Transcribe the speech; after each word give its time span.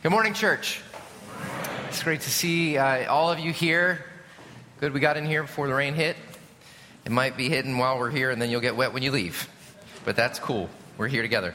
Good 0.00 0.12
morning, 0.12 0.32
church. 0.32 0.80
It's 1.88 2.04
great 2.04 2.20
to 2.20 2.30
see 2.30 2.78
uh, 2.78 3.10
all 3.12 3.32
of 3.32 3.40
you 3.40 3.52
here. 3.52 4.04
Good 4.78 4.92
we 4.92 5.00
got 5.00 5.16
in 5.16 5.26
here 5.26 5.42
before 5.42 5.66
the 5.66 5.74
rain 5.74 5.94
hit. 5.94 6.16
It 7.04 7.10
might 7.10 7.36
be 7.36 7.48
hitting 7.48 7.78
while 7.78 7.98
we're 7.98 8.12
here, 8.12 8.30
and 8.30 8.40
then 8.40 8.48
you'll 8.48 8.60
get 8.60 8.76
wet 8.76 8.92
when 8.92 9.02
you 9.02 9.10
leave. 9.10 9.48
But 10.04 10.14
that's 10.14 10.38
cool. 10.38 10.70
We're 10.98 11.08
here 11.08 11.22
together. 11.22 11.52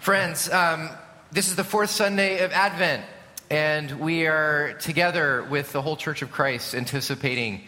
Friends, 0.00 0.50
um, 0.50 0.88
this 1.30 1.48
is 1.48 1.56
the 1.56 1.64
fourth 1.64 1.90
Sunday 1.90 2.42
of 2.42 2.52
Advent, 2.52 3.04
and 3.50 4.00
we 4.00 4.26
are 4.26 4.72
together 4.80 5.46
with 5.50 5.70
the 5.72 5.82
whole 5.82 5.96
Church 5.96 6.22
of 6.22 6.32
Christ, 6.32 6.74
anticipating 6.74 7.64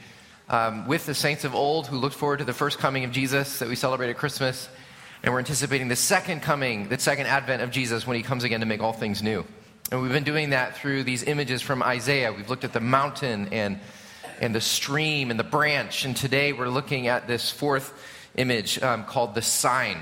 um, 0.48 0.89
with 0.89 1.05
the 1.05 1.14
saints 1.14 1.45
of 1.45 1.55
old 1.55 1.89
who 1.89 1.98
looked 1.98 2.17
forward 2.17 2.39
to 2.39 2.46
the 2.46 2.55
first 2.55 2.79
coming 2.79 3.05
of 3.05 3.12
Jesus 3.12 3.59
that 3.59 3.69
we 3.69 3.77
celebrate 3.77 4.09
at 4.09 4.17
Christmas. 4.17 4.67
And 5.23 5.30
we're 5.30 5.41
anticipating 5.41 5.89
the 5.89 5.96
second 5.96 6.41
coming, 6.41 6.89
the 6.89 6.98
second 6.98 7.27
advent 7.27 7.61
of 7.61 7.71
Jesus 7.71 8.07
when 8.07 8.17
he 8.17 8.23
comes 8.23 8.45
again 8.45 8.61
to 8.61 8.67
make 8.67 8.80
all 8.80 8.95
things 8.95 9.23
new. 9.23 9.45
And 9.91 10.01
we've 10.03 10.13
been 10.13 10.23
doing 10.23 10.51
that 10.51 10.77
through 10.77 11.03
these 11.03 11.25
images 11.25 11.63
from 11.63 11.83
Isaiah. 11.83 12.33
We've 12.33 12.48
looked 12.48 12.62
at 12.62 12.73
the 12.73 12.81
mountain 12.81 13.48
and, 13.51 13.81
and 14.41 14.55
the 14.55 14.61
stream 14.61 15.33
and 15.33 15.41
the 15.41 15.45
branch. 15.45 16.05
And 16.05 16.17
today 16.17 16.53
we're 16.53 16.69
looking 16.69 17.09
at 17.09 17.27
this 17.27 17.51
fourth 17.51 17.93
image 18.37 18.81
um, 18.84 19.05
called 19.05 19.34
the 19.34 19.43
sign, 19.43 19.98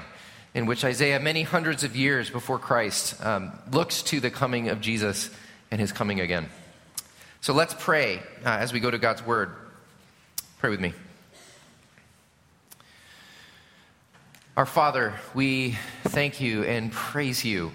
in 0.53 0.67
which 0.67 0.85
Isaiah, 0.85 1.19
many 1.21 1.43
hundreds 1.43 1.85
of 1.85 1.97
years 1.97 2.29
before 2.29 2.59
Christ, 2.59 3.25
um, 3.25 3.53
looks 3.73 4.03
to 4.05 4.21
the 4.21 4.31
coming 4.31 4.69
of 4.69 4.83
Jesus 4.83 5.31
and 5.71 5.81
his 5.81 5.91
coming 5.91 6.21
again. 6.21 6.51
So 7.41 7.55
let's 7.55 7.75
pray 7.79 8.19
uh, 8.45 8.51
as 8.51 8.75
we 8.75 8.81
go 8.81 8.91
to 8.91 8.99
God's 8.99 9.25
word. 9.25 9.53
Pray 10.59 10.69
with 10.69 10.81
me. 10.81 10.93
Our 14.55 14.67
Father, 14.67 15.15
we 15.35 15.79
thank 16.05 16.43
you 16.43 16.65
and 16.65 16.93
praise 16.93 17.43
you 17.43 17.73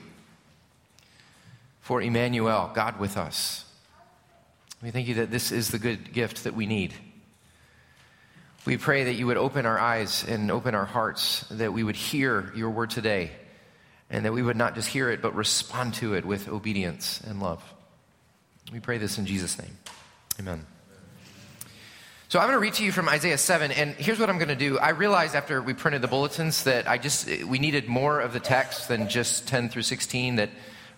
for 1.83 2.01
Emmanuel, 2.01 2.71
God 2.73 2.97
with 2.97 3.17
us. 3.17 3.65
We 4.81 4.89
thank 4.91 5.09
you 5.09 5.15
that 5.15 5.29
this 5.29 5.51
is 5.51 5.67
the 5.67 5.77
good 5.77 6.13
gift 6.13 6.45
that 6.45 6.55
we 6.55 6.65
need. 6.65 6.93
We 8.65 8.77
pray 8.77 9.03
that 9.03 9.15
you 9.15 9.27
would 9.27 9.35
open 9.35 9.65
our 9.65 9.77
eyes 9.77 10.23
and 10.25 10.49
open 10.49 10.75
our 10.75 10.85
hearts, 10.85 11.41
that 11.51 11.73
we 11.73 11.83
would 11.83 11.97
hear 11.97 12.53
your 12.55 12.69
word 12.69 12.89
today, 12.89 13.31
and 14.09 14.23
that 14.23 14.31
we 14.31 14.41
would 14.41 14.55
not 14.55 14.75
just 14.75 14.87
hear 14.87 15.09
it, 15.09 15.21
but 15.21 15.35
respond 15.35 15.95
to 15.95 16.13
it 16.13 16.23
with 16.23 16.47
obedience 16.47 17.19
and 17.27 17.41
love. 17.41 17.61
We 18.71 18.79
pray 18.79 18.97
this 18.97 19.17
in 19.17 19.25
Jesus' 19.25 19.59
name. 19.59 19.77
Amen. 20.39 20.65
So 22.29 22.39
I'm 22.39 22.47
going 22.47 22.55
to 22.55 22.61
read 22.61 22.75
to 22.75 22.85
you 22.85 22.93
from 22.93 23.09
Isaiah 23.09 23.37
7, 23.37 23.71
and 23.73 23.93
here's 23.95 24.19
what 24.19 24.29
I'm 24.29 24.37
going 24.37 24.47
to 24.47 24.55
do. 24.55 24.79
I 24.79 24.91
realized 24.91 25.35
after 25.35 25.61
we 25.61 25.73
printed 25.73 26.01
the 26.01 26.07
bulletins 26.07 26.63
that 26.63 26.87
I 26.87 26.97
just 26.97 27.27
we 27.43 27.59
needed 27.59 27.89
more 27.89 28.21
of 28.21 28.31
the 28.31 28.39
text 28.39 28.87
than 28.87 29.09
just 29.09 29.49
10 29.49 29.67
through 29.67 29.81
16 29.81 30.37
that 30.37 30.49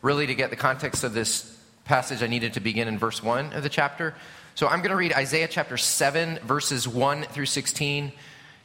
really, 0.05 0.27
to 0.27 0.35
get 0.35 0.51
the 0.51 0.55
context 0.55 1.03
of 1.03 1.15
this 1.15 1.51
passage, 1.83 2.21
I 2.21 2.27
needed 2.27 2.53
to 2.53 2.59
begin 2.59 2.87
in 2.87 2.99
verse 2.99 3.23
1 3.23 3.53
of 3.53 3.63
the 3.63 3.69
chapter. 3.69 4.13
So 4.53 4.67
I'm 4.67 4.81
going 4.81 4.91
to 4.91 4.95
read 4.95 5.11
Isaiah 5.11 5.47
chapter 5.47 5.77
7, 5.77 6.37
verses 6.43 6.87
1 6.87 7.23
through 7.23 7.47
16. 7.47 8.11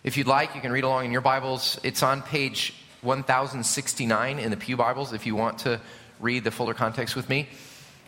If 0.04 0.18
you'd 0.18 0.26
like, 0.26 0.54
you 0.54 0.60
can 0.60 0.70
read 0.70 0.84
along 0.84 1.06
in 1.06 1.12
your 1.12 1.22
Bibles. 1.22 1.80
It's 1.82 2.02
on 2.02 2.20
page 2.20 2.74
1069 3.00 4.38
in 4.38 4.50
the 4.50 4.56
Pew 4.58 4.76
Bibles 4.76 5.14
if 5.14 5.24
you 5.24 5.34
want 5.34 5.60
to 5.60 5.80
read 6.20 6.44
the 6.44 6.50
fuller 6.50 6.74
context 6.74 7.16
with 7.16 7.26
me. 7.30 7.48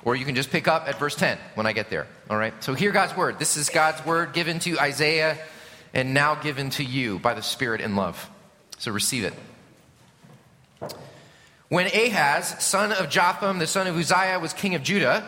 Or 0.04 0.14
you 0.14 0.26
can 0.26 0.34
just 0.34 0.50
pick 0.50 0.68
up 0.68 0.86
at 0.86 0.98
verse 0.98 1.14
10 1.14 1.38
when 1.54 1.66
I 1.66 1.72
get 1.72 1.88
there. 1.88 2.06
All 2.28 2.36
right? 2.36 2.52
So 2.62 2.74
hear 2.74 2.92
God's 2.92 3.16
word. 3.16 3.38
This 3.38 3.56
is 3.56 3.70
God's 3.70 4.04
word 4.04 4.34
given 4.34 4.58
to 4.58 4.78
Isaiah 4.78 5.38
and 5.94 6.12
now 6.12 6.34
given 6.34 6.68
to 6.70 6.84
you 6.84 7.18
by 7.18 7.32
the 7.32 7.42
Spirit 7.42 7.80
in 7.80 7.96
love. 7.96 8.28
So 8.76 8.92
receive 8.92 9.24
it. 9.24 9.32
When 11.72 11.86
Ahaz, 11.86 12.62
son 12.62 12.92
of 12.92 13.08
Jotham, 13.08 13.58
the 13.58 13.66
son 13.66 13.86
of 13.86 13.96
Uzziah, 13.96 14.38
was 14.38 14.52
king 14.52 14.74
of 14.74 14.82
Judah, 14.82 15.24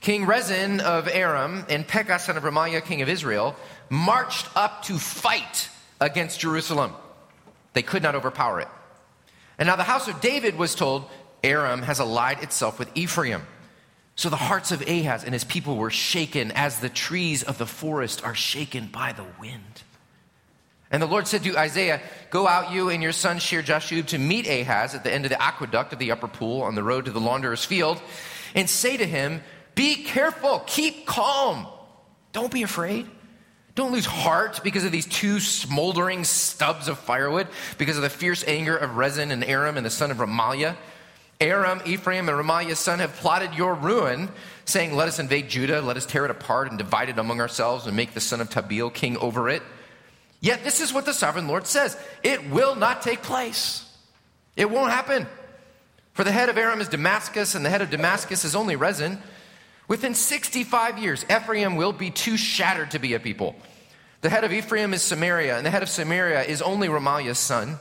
King 0.00 0.24
Rezin 0.24 0.80
of 0.80 1.06
Aram 1.08 1.66
and 1.68 1.86
Pekah, 1.86 2.20
son 2.20 2.38
of 2.38 2.42
Remaliah, 2.42 2.82
king 2.82 3.02
of 3.02 3.10
Israel, 3.10 3.54
marched 3.90 4.48
up 4.56 4.82
to 4.84 4.96
fight 4.96 5.68
against 6.00 6.40
Jerusalem. 6.40 6.94
They 7.74 7.82
could 7.82 8.02
not 8.02 8.14
overpower 8.14 8.62
it. 8.62 8.68
And 9.58 9.66
now 9.66 9.76
the 9.76 9.82
house 9.82 10.08
of 10.08 10.22
David 10.22 10.56
was 10.56 10.74
told, 10.74 11.04
Aram 11.44 11.82
has 11.82 12.00
allied 12.00 12.42
itself 12.42 12.78
with 12.78 12.88
Ephraim. 12.96 13.42
So 14.16 14.30
the 14.30 14.36
hearts 14.36 14.72
of 14.72 14.80
Ahaz 14.80 15.22
and 15.22 15.34
his 15.34 15.44
people 15.44 15.76
were 15.76 15.90
shaken 15.90 16.50
as 16.52 16.78
the 16.78 16.88
trees 16.88 17.42
of 17.42 17.58
the 17.58 17.66
forest 17.66 18.24
are 18.24 18.34
shaken 18.34 18.86
by 18.86 19.12
the 19.12 19.26
wind. 19.38 19.82
And 20.92 21.02
the 21.02 21.06
Lord 21.06 21.26
said 21.26 21.42
to 21.44 21.56
Isaiah, 21.56 22.02
Go 22.28 22.46
out, 22.46 22.70
you 22.70 22.90
and 22.90 23.02
your 23.02 23.12
son 23.12 23.38
Shear 23.38 23.62
Jashub, 23.62 24.06
to 24.08 24.18
meet 24.18 24.46
Ahaz 24.46 24.94
at 24.94 25.02
the 25.02 25.12
end 25.12 25.24
of 25.24 25.30
the 25.30 25.42
aqueduct 25.42 25.94
of 25.94 25.98
the 25.98 26.12
upper 26.12 26.28
pool 26.28 26.62
on 26.62 26.74
the 26.74 26.82
road 26.82 27.06
to 27.06 27.10
the 27.10 27.20
launderer's 27.20 27.64
field, 27.64 28.00
and 28.54 28.68
say 28.68 28.98
to 28.98 29.06
him, 29.06 29.42
Be 29.74 30.04
careful, 30.04 30.62
keep 30.66 31.06
calm. 31.06 31.66
Don't 32.32 32.52
be 32.52 32.62
afraid. 32.62 33.06
Don't 33.74 33.92
lose 33.92 34.04
heart 34.04 34.60
because 34.62 34.84
of 34.84 34.92
these 34.92 35.06
two 35.06 35.40
smoldering 35.40 36.24
stubs 36.24 36.88
of 36.88 36.98
firewood, 36.98 37.48
because 37.78 37.96
of 37.96 38.02
the 38.02 38.10
fierce 38.10 38.44
anger 38.46 38.76
of 38.76 38.98
Rezin 38.98 39.30
and 39.30 39.42
Aram 39.42 39.78
and 39.78 39.86
the 39.86 39.90
son 39.90 40.10
of 40.10 40.18
Remaliah. 40.18 40.76
Aram, 41.40 41.80
Ephraim, 41.86 42.28
and 42.28 42.38
Remaliah's 42.38 42.78
son 42.78 42.98
have 42.98 43.14
plotted 43.16 43.54
your 43.54 43.74
ruin, 43.74 44.28
saying, 44.66 44.94
Let 44.94 45.08
us 45.08 45.18
invade 45.18 45.48
Judah, 45.48 45.80
let 45.80 45.96
us 45.96 46.04
tear 46.04 46.26
it 46.26 46.30
apart 46.30 46.68
and 46.68 46.76
divide 46.76 47.08
it 47.08 47.18
among 47.18 47.40
ourselves 47.40 47.86
and 47.86 47.96
make 47.96 48.12
the 48.12 48.20
son 48.20 48.42
of 48.42 48.50
Tabeel 48.50 48.92
king 48.92 49.16
over 49.16 49.48
it. 49.48 49.62
Yet 50.42 50.64
this 50.64 50.80
is 50.80 50.92
what 50.92 51.06
the 51.06 51.14
sovereign 51.14 51.46
Lord 51.46 51.66
says 51.66 51.96
it 52.22 52.50
will 52.50 52.74
not 52.74 53.00
take 53.00 53.22
place. 53.22 53.88
It 54.56 54.68
won't 54.68 54.90
happen. 54.90 55.26
For 56.14 56.24
the 56.24 56.32
head 56.32 56.50
of 56.50 56.58
Aram 56.58 56.80
is 56.82 56.88
Damascus, 56.88 57.54
and 57.54 57.64
the 57.64 57.70
head 57.70 57.80
of 57.80 57.88
Damascus 57.88 58.44
is 58.44 58.54
only 58.54 58.76
Rezin. 58.76 59.18
Within 59.88 60.14
65 60.14 60.98
years, 60.98 61.24
Ephraim 61.30 61.76
will 61.76 61.92
be 61.92 62.10
too 62.10 62.36
shattered 62.36 62.90
to 62.90 62.98
be 62.98 63.14
a 63.14 63.20
people. 63.20 63.54
The 64.20 64.30
head 64.30 64.44
of 64.44 64.52
Ephraim 64.52 64.92
is 64.92 65.00
Samaria, 65.02 65.56
and 65.56 65.64
the 65.64 65.70
head 65.70 65.82
of 65.82 65.88
Samaria 65.88 66.42
is 66.42 66.60
only 66.60 66.88
Remaliah's 66.88 67.38
son. 67.38 67.78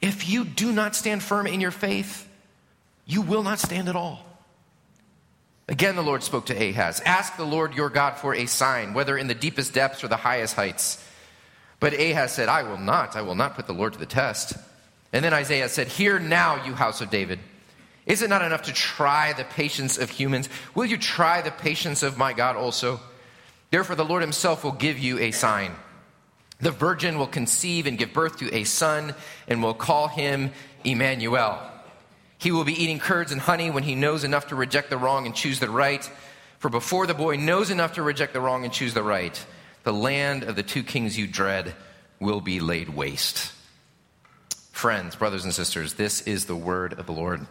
If 0.00 0.28
you 0.28 0.44
do 0.44 0.72
not 0.72 0.96
stand 0.96 1.22
firm 1.22 1.46
in 1.46 1.60
your 1.60 1.70
faith, 1.70 2.28
you 3.04 3.20
will 3.20 3.42
not 3.42 3.58
stand 3.58 3.88
at 3.88 3.96
all. 3.96 4.24
Again, 5.68 5.96
the 5.96 6.02
Lord 6.02 6.22
spoke 6.22 6.46
to 6.46 6.56
Ahaz 6.56 7.00
Ask 7.04 7.36
the 7.36 7.44
Lord 7.44 7.74
your 7.74 7.90
God 7.90 8.16
for 8.16 8.34
a 8.34 8.46
sign, 8.46 8.94
whether 8.94 9.18
in 9.18 9.28
the 9.28 9.34
deepest 9.34 9.74
depths 9.74 10.02
or 10.02 10.08
the 10.08 10.16
highest 10.16 10.56
heights. 10.56 11.04
But 11.80 11.94
Ahaz 11.94 12.32
said, 12.32 12.48
I 12.48 12.62
will 12.62 12.78
not. 12.78 13.16
I 13.16 13.22
will 13.22 13.34
not 13.34 13.54
put 13.54 13.66
the 13.66 13.74
Lord 13.74 13.92
to 13.92 13.98
the 13.98 14.06
test. 14.06 14.54
And 15.12 15.24
then 15.24 15.32
Isaiah 15.32 15.68
said, 15.68 15.88
Hear 15.88 16.18
now, 16.18 16.64
you 16.64 16.74
house 16.74 17.00
of 17.00 17.10
David. 17.10 17.38
Is 18.06 18.22
it 18.22 18.30
not 18.30 18.42
enough 18.42 18.62
to 18.62 18.72
try 18.72 19.32
the 19.32 19.44
patience 19.44 19.98
of 19.98 20.10
humans? 20.10 20.48
Will 20.74 20.86
you 20.86 20.96
try 20.96 21.42
the 21.42 21.50
patience 21.50 22.02
of 22.02 22.16
my 22.18 22.32
God 22.32 22.56
also? 22.56 23.00
Therefore, 23.70 23.96
the 23.96 24.04
Lord 24.04 24.22
himself 24.22 24.64
will 24.64 24.72
give 24.72 24.98
you 24.98 25.18
a 25.18 25.30
sign. 25.30 25.72
The 26.60 26.70
virgin 26.70 27.18
will 27.18 27.26
conceive 27.26 27.86
and 27.86 27.98
give 27.98 28.12
birth 28.12 28.38
to 28.38 28.52
a 28.52 28.64
son, 28.64 29.14
and 29.46 29.62
will 29.62 29.74
call 29.74 30.08
him 30.08 30.52
Emmanuel. 30.84 31.60
He 32.38 32.50
will 32.50 32.64
be 32.64 32.82
eating 32.82 32.98
curds 32.98 33.30
and 33.30 33.40
honey 33.40 33.70
when 33.70 33.82
he 33.82 33.94
knows 33.94 34.24
enough 34.24 34.48
to 34.48 34.56
reject 34.56 34.90
the 34.90 34.96
wrong 34.96 35.26
and 35.26 35.34
choose 35.34 35.60
the 35.60 35.70
right. 35.70 36.08
For 36.58 36.68
before 36.68 37.06
the 37.06 37.14
boy 37.14 37.36
knows 37.36 37.70
enough 37.70 37.94
to 37.94 38.02
reject 38.02 38.32
the 38.32 38.40
wrong 38.40 38.64
and 38.64 38.72
choose 38.72 38.94
the 38.94 39.02
right, 39.02 39.44
the 39.88 39.94
land 39.94 40.42
of 40.42 40.54
the 40.54 40.62
two 40.62 40.82
kings 40.82 41.16
you 41.16 41.26
dread 41.26 41.74
will 42.20 42.42
be 42.42 42.60
laid 42.60 42.90
waste. 42.90 43.52
Friends, 44.70 45.16
brothers 45.16 45.44
and 45.44 45.54
sisters, 45.54 45.94
this 45.94 46.20
is 46.20 46.44
the 46.44 46.54
word 46.54 46.92
of 46.98 47.06
the 47.06 47.12
Lord. 47.12 47.46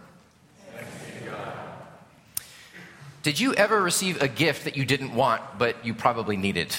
Did 3.24 3.40
you 3.40 3.56
ever 3.56 3.82
receive 3.82 4.22
a 4.22 4.28
gift 4.28 4.66
that 4.66 4.78
you 4.78 4.86
didn't 4.86 5.16
want, 5.16 5.42
but 5.58 5.84
you 5.84 5.96
probably 5.96 6.38
needed? 6.38 6.78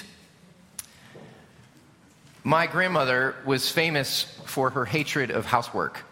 My 2.44 2.68
grandmother 2.68 3.34
was 3.44 3.68
famous 3.68 4.22
for 4.44 4.70
her 4.70 4.84
hatred 4.84 5.32
of 5.32 5.44
housework. 5.44 6.04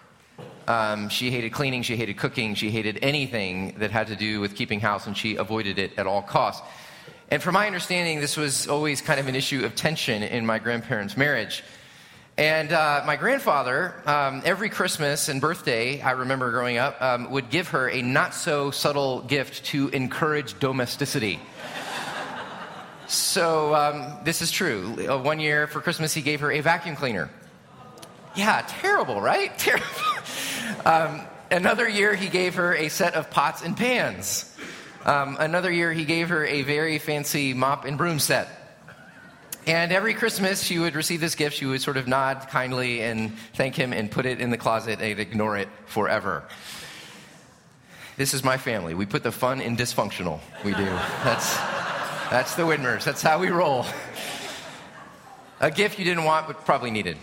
Um, 0.66 1.08
she 1.08 1.30
hated 1.30 1.52
cleaning, 1.52 1.84
she 1.84 1.96
hated 1.96 2.16
cooking, 2.16 2.56
she 2.56 2.72
hated 2.72 2.98
anything 3.00 3.76
that 3.78 3.92
had 3.92 4.08
to 4.08 4.16
do 4.16 4.40
with 4.40 4.56
keeping 4.56 4.80
house, 4.80 5.06
and 5.06 5.16
she 5.16 5.36
avoided 5.36 5.78
it 5.78 5.96
at 5.96 6.08
all 6.08 6.20
costs. 6.20 6.66
And 7.28 7.42
from 7.42 7.54
my 7.54 7.66
understanding, 7.66 8.20
this 8.20 8.36
was 8.36 8.68
always 8.68 9.00
kind 9.00 9.18
of 9.18 9.26
an 9.26 9.34
issue 9.34 9.64
of 9.64 9.74
tension 9.74 10.22
in 10.22 10.46
my 10.46 10.60
grandparents' 10.60 11.16
marriage. 11.16 11.64
And 12.38 12.70
uh, 12.72 13.02
my 13.04 13.16
grandfather, 13.16 13.94
um, 14.06 14.42
every 14.44 14.68
Christmas 14.68 15.28
and 15.28 15.40
birthday, 15.40 16.00
I 16.00 16.12
remember 16.12 16.50
growing 16.52 16.76
up, 16.76 17.00
um, 17.02 17.32
would 17.32 17.50
give 17.50 17.68
her 17.68 17.88
a 17.88 18.00
not 18.00 18.32
so 18.32 18.70
subtle 18.70 19.22
gift 19.22 19.64
to 19.66 19.88
encourage 19.88 20.58
domesticity. 20.60 21.40
so 23.08 23.74
um, 23.74 24.18
this 24.22 24.40
is 24.40 24.52
true. 24.52 25.08
Uh, 25.08 25.18
one 25.18 25.40
year 25.40 25.66
for 25.66 25.80
Christmas, 25.80 26.14
he 26.14 26.22
gave 26.22 26.40
her 26.40 26.52
a 26.52 26.60
vacuum 26.60 26.94
cleaner. 26.94 27.28
Yeah, 28.36 28.64
terrible, 28.68 29.20
right? 29.20 29.56
Terrible. 29.58 29.86
Um, 30.84 31.22
another 31.50 31.88
year, 31.88 32.14
he 32.14 32.28
gave 32.28 32.56
her 32.56 32.74
a 32.74 32.88
set 32.90 33.14
of 33.14 33.30
pots 33.30 33.62
and 33.62 33.76
pans. 33.76 34.55
Um, 35.06 35.36
another 35.38 35.70
year, 35.70 35.92
he 35.92 36.04
gave 36.04 36.30
her 36.30 36.44
a 36.44 36.62
very 36.62 36.98
fancy 36.98 37.54
mop 37.54 37.84
and 37.84 37.96
broom 37.96 38.18
set. 38.18 38.48
And 39.64 39.92
every 39.92 40.14
Christmas, 40.14 40.64
she 40.64 40.80
would 40.80 40.96
receive 40.96 41.20
this 41.20 41.36
gift. 41.36 41.56
She 41.56 41.64
would 41.64 41.80
sort 41.80 41.96
of 41.96 42.08
nod 42.08 42.48
kindly 42.50 43.02
and 43.02 43.32
thank 43.54 43.76
him 43.76 43.92
and 43.92 44.10
put 44.10 44.26
it 44.26 44.40
in 44.40 44.50
the 44.50 44.56
closet 44.56 45.00
and 45.00 45.20
ignore 45.20 45.56
it 45.56 45.68
forever. 45.86 46.42
This 48.16 48.34
is 48.34 48.42
my 48.42 48.56
family. 48.58 48.94
We 48.94 49.06
put 49.06 49.22
the 49.22 49.30
fun 49.30 49.60
in 49.60 49.76
dysfunctional. 49.76 50.40
We 50.64 50.74
do. 50.74 50.84
That's, 50.84 51.56
that's 52.28 52.56
the 52.56 52.64
Widmers. 52.64 53.04
That's 53.04 53.22
how 53.22 53.38
we 53.38 53.48
roll. 53.48 53.86
A 55.60 55.70
gift 55.70 56.00
you 56.00 56.04
didn't 56.04 56.24
want, 56.24 56.48
but 56.48 56.64
probably 56.64 56.90
needed. 56.90 57.16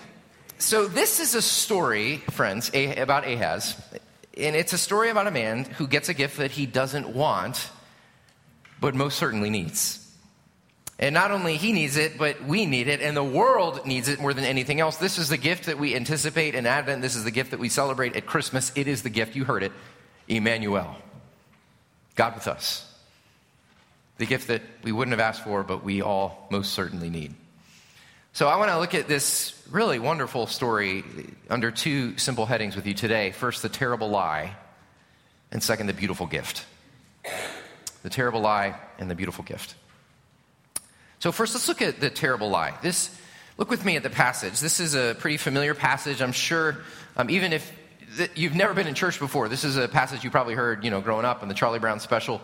So, 0.58 0.88
this 0.88 1.20
is 1.20 1.36
a 1.36 1.42
story, 1.42 2.18
friends, 2.30 2.72
about 2.74 3.28
Ahaz. 3.28 3.76
And 4.38 4.56
it's 4.56 4.74
a 4.74 4.78
story 4.78 5.10
about 5.10 5.28
a 5.28 5.32
man 5.32 5.66
who 5.66 5.88
gets 5.88 6.10
a 6.10 6.14
gift 6.14 6.38
that 6.38 6.52
he 6.52 6.66
doesn't 6.66 7.10
want, 7.10 7.70
but 8.80 8.96
most 8.96 9.18
certainly 9.18 9.50
needs. 9.50 10.00
And 11.00 11.14
not 11.14 11.32
only 11.32 11.58
he 11.58 11.72
needs 11.72 11.98
it, 11.98 12.18
but 12.18 12.44
we 12.44 12.66
need 12.66 12.88
it, 12.88 13.02
and 13.02 13.18
the 13.18 13.24
world 13.24 13.86
needs 13.86 14.08
it 14.08 14.20
more 14.20 14.34
than 14.34 14.44
anything 14.44 14.80
else. 14.80 14.98
This 14.98 15.18
is 15.18 15.30
the 15.30 15.38
gift 15.38 15.66
that 15.66 15.78
we 15.78 15.96
anticipate 15.96 16.56
in 16.56 16.66
Advent. 16.66 17.02
This 17.02 17.16
is 17.16 17.24
the 17.24 17.32
gift 17.32 17.52
that 17.52 17.60
we 17.60 17.70
celebrate 17.70 18.16
at 18.16 18.26
Christmas. 18.26 18.72
It 18.76 18.88
is 18.88 19.04
the 19.04 19.10
gift, 19.10 19.36
you 19.36 19.44
heard 19.44 19.64
it, 19.64 19.72
Emmanuel, 20.28 20.96
God 22.16 22.36
with 22.36 22.48
us. 22.48 22.90
The 24.18 24.26
gift 24.26 24.48
that 24.48 24.62
we 24.84 24.92
wouldn't 24.92 25.12
have 25.12 25.20
asked 25.20 25.44
for, 25.44 25.64
but 25.64 25.84
we 25.84 26.02
all 26.02 26.48
most 26.50 26.74
certainly 26.74 27.10
need. 27.10 27.34
So 28.36 28.48
I 28.48 28.56
want 28.56 28.72
to 28.72 28.80
look 28.80 28.96
at 28.96 29.08
this 29.08 29.54
really 29.70 30.00
wonderful 30.00 30.48
story 30.48 31.04
under 31.52 31.70
two 31.70 32.18
simple 32.18 32.48
headings 32.48 32.76
with 32.76 32.88
you 32.88 32.96
today. 32.96 33.30
First, 33.30 33.62
the 33.62 33.70
terrible 33.70 34.10
lie, 34.10 34.56
and 35.52 35.62
second, 35.62 35.86
the 35.86 35.94
beautiful 35.94 36.26
gift. 36.26 36.66
The 38.02 38.10
terrible 38.10 38.42
lie 38.42 38.74
and 38.98 39.08
the 39.08 39.14
beautiful 39.14 39.44
gift. 39.44 39.76
So 41.20 41.32
first, 41.32 41.54
let's 41.54 41.68
look 41.68 41.84
at 41.84 42.00
the 42.00 42.10
terrible 42.10 42.50
lie. 42.50 42.74
This, 42.82 43.16
look 43.60 43.70
with 43.70 43.86
me 43.86 43.98
at 43.98 44.02
the 44.02 44.10
passage. 44.10 44.60
This 44.60 44.80
is 44.80 44.96
a 44.96 45.16
pretty 45.20 45.38
familiar 45.38 45.76
passage. 45.76 46.20
I'm 46.20 46.32
sure, 46.32 46.78
um, 47.16 47.30
even 47.30 47.54
if 47.54 47.72
you've 48.34 48.56
never 48.56 48.74
been 48.74 48.88
in 48.88 48.96
church 48.96 49.20
before, 49.20 49.48
this 49.48 49.64
is 49.64 49.78
a 49.78 49.88
passage 49.88 50.24
you 50.24 50.32
probably 50.32 50.56
heard, 50.56 50.84
you 50.84 50.90
know, 50.90 51.02
growing 51.02 51.24
up 51.24 51.44
in 51.44 51.50
the 51.50 51.56
Charlie 51.56 51.78
Brown 51.78 52.00
special 52.00 52.42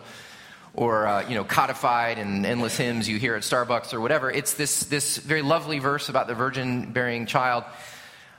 or 0.74 1.06
uh, 1.06 1.28
you 1.28 1.34
know 1.34 1.44
codified 1.44 2.18
in 2.18 2.44
endless 2.44 2.76
hymns 2.76 3.08
you 3.08 3.18
hear 3.18 3.34
at 3.34 3.42
starbucks 3.42 3.92
or 3.92 4.00
whatever. 4.00 4.30
It's 4.30 4.54
this, 4.54 4.84
this 4.84 5.16
very 5.16 5.42
lovely 5.42 5.78
verse 5.78 6.08
about 6.08 6.26
the 6.26 6.34
virgin 6.34 6.92
bearing 6.92 7.26
child. 7.26 7.64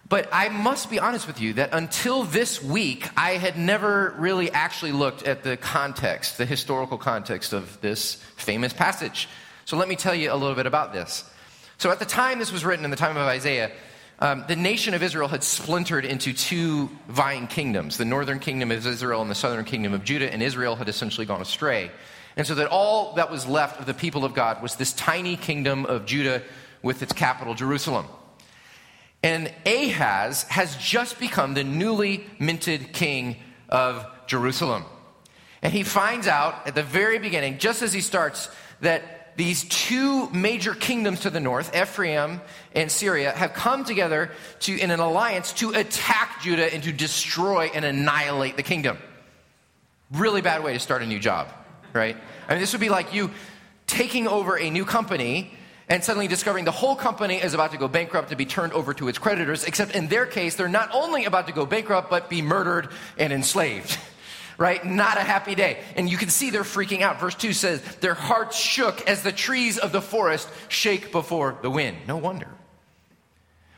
But 0.09 0.27
i 0.33 0.49
must 0.49 0.89
be 0.89 0.99
honest 0.99 1.25
with 1.25 1.39
you 1.39 1.53
that 1.53 1.69
until 1.71 2.23
this 2.23 2.61
week 2.61 3.07
i 3.15 3.31
had 3.31 3.57
never 3.57 4.13
really 4.17 4.51
actually 4.51 4.91
looked 4.91 5.23
at 5.23 5.43
the 5.43 5.55
context 5.55 6.37
the 6.37 6.45
historical 6.45 6.97
context 6.97 7.53
of 7.53 7.79
this 7.81 8.15
famous 8.35 8.73
passage. 8.73 9.29
So 9.65 9.77
let 9.77 9.87
me 9.87 9.95
tell 9.95 10.15
you 10.15 10.33
a 10.33 10.35
little 10.35 10.55
bit 10.55 10.65
about 10.65 10.91
this. 10.91 11.23
So 11.77 11.91
at 11.91 11.99
the 11.99 12.05
time 12.05 12.39
this 12.39 12.51
was 12.51 12.65
written 12.65 12.83
in 12.83 12.91
the 12.91 12.97
time 12.97 13.15
of 13.15 13.27
isaiah 13.27 13.71
um, 14.21 14.45
the 14.47 14.55
nation 14.55 14.93
of 14.93 15.01
Israel 15.01 15.27
had 15.27 15.43
splintered 15.43 16.05
into 16.05 16.31
two 16.31 16.91
vying 17.07 17.47
kingdoms 17.47 17.97
the 17.97 18.05
northern 18.05 18.39
kingdom 18.39 18.69
of 18.69 18.85
Israel 18.85 19.21
and 19.21 19.31
the 19.31 19.35
southern 19.35 19.65
kingdom 19.65 19.93
of 19.93 20.03
Judah, 20.03 20.31
and 20.31 20.43
Israel 20.43 20.75
had 20.75 20.87
essentially 20.89 21.25
gone 21.25 21.41
astray. 21.41 21.89
And 22.37 22.47
so 22.47 22.55
that 22.55 22.67
all 22.67 23.13
that 23.15 23.29
was 23.29 23.45
left 23.45 23.79
of 23.79 23.85
the 23.85 23.93
people 23.93 24.23
of 24.23 24.33
God 24.33 24.61
was 24.61 24.75
this 24.75 24.93
tiny 24.93 25.35
kingdom 25.35 25.85
of 25.85 26.05
Judah 26.05 26.41
with 26.81 27.01
its 27.01 27.13
capital, 27.13 27.53
Jerusalem. 27.53 28.05
And 29.23 29.53
Ahaz 29.65 30.43
has 30.43 30.75
just 30.77 31.19
become 31.19 31.53
the 31.53 31.63
newly 31.63 32.25
minted 32.39 32.93
king 32.93 33.37
of 33.69 34.05
Jerusalem. 34.27 34.85
And 35.61 35.71
he 35.71 35.83
finds 35.83 36.27
out 36.27 36.65
at 36.65 36.73
the 36.73 36.83
very 36.83 37.19
beginning, 37.19 37.59
just 37.59 37.83
as 37.83 37.93
he 37.93 38.01
starts, 38.01 38.49
that 38.79 39.37
these 39.37 39.63
two 39.65 40.29
major 40.31 40.73
kingdoms 40.73 41.21
to 41.21 41.29
the 41.29 41.39
north, 41.39 41.75
Ephraim 41.75 42.41
and 42.73 42.91
Syria, 42.91 43.31
have 43.31 43.53
come 43.53 43.85
together 43.85 44.31
to, 44.61 44.77
in 44.77 44.89
an 44.89 44.99
alliance 44.99 45.53
to 45.53 45.69
attack 45.71 46.41
Judah 46.41 46.73
and 46.73 46.83
to 46.83 46.91
destroy 46.91 47.69
and 47.73 47.85
annihilate 47.85 48.57
the 48.57 48.63
kingdom. 48.63 48.97
Really 50.11 50.41
bad 50.41 50.63
way 50.63 50.73
to 50.73 50.79
start 50.79 51.03
a 51.03 51.05
new 51.05 51.19
job 51.19 51.47
right? 51.93 52.17
I 52.47 52.53
mean, 52.53 52.61
this 52.61 52.73
would 52.73 52.81
be 52.81 52.89
like 52.89 53.13
you 53.13 53.31
taking 53.87 54.27
over 54.27 54.57
a 54.57 54.69
new 54.69 54.85
company 54.85 55.51
and 55.91 56.01
suddenly 56.01 56.29
discovering 56.29 56.63
the 56.63 56.71
whole 56.71 56.95
company 56.95 57.35
is 57.35 57.53
about 57.53 57.71
to 57.71 57.77
go 57.77 57.89
bankrupt 57.89 58.29
to 58.29 58.37
be 58.37 58.45
turned 58.45 58.71
over 58.71 58.93
to 58.93 59.09
its 59.09 59.17
creditors, 59.17 59.65
except 59.65 59.93
in 59.93 60.07
their 60.07 60.25
case, 60.25 60.55
they're 60.55 60.69
not 60.69 60.89
only 60.93 61.25
about 61.25 61.47
to 61.47 61.53
go 61.53 61.65
bankrupt, 61.65 62.09
but 62.09 62.29
be 62.29 62.41
murdered 62.41 62.89
and 63.17 63.33
enslaved. 63.33 63.97
Right? 64.57 64.85
Not 64.85 65.17
a 65.17 65.21
happy 65.21 65.55
day. 65.55 65.79
And 65.95 66.07
you 66.07 66.17
can 66.17 66.29
see 66.29 66.51
they're 66.51 66.61
freaking 66.61 67.01
out. 67.01 67.19
Verse 67.19 67.33
2 67.33 67.51
says, 67.51 67.81
Their 67.95 68.13
hearts 68.13 68.55
shook 68.55 69.07
as 69.09 69.23
the 69.23 69.31
trees 69.31 69.79
of 69.79 69.91
the 69.91 70.01
forest 70.01 70.47
shake 70.67 71.11
before 71.11 71.57
the 71.63 71.71
wind. 71.71 71.97
No 72.07 72.17
wonder. 72.17 72.47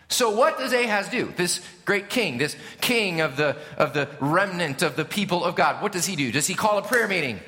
So, 0.09 0.31
what 0.31 0.57
does 0.57 0.73
Ahaz 0.73 1.07
do? 1.07 1.31
This 1.37 1.65
great 1.85 2.09
king, 2.09 2.37
this 2.37 2.57
king 2.81 3.21
of 3.21 3.37
the, 3.37 3.55
of 3.77 3.93
the 3.93 4.09
remnant 4.19 4.81
of 4.81 4.97
the 4.97 5.05
people 5.05 5.45
of 5.45 5.55
God, 5.55 5.81
what 5.81 5.93
does 5.93 6.05
he 6.05 6.17
do? 6.17 6.33
Does 6.33 6.47
he 6.47 6.53
call 6.53 6.77
a 6.77 6.81
prayer 6.81 7.07
meeting? 7.07 7.39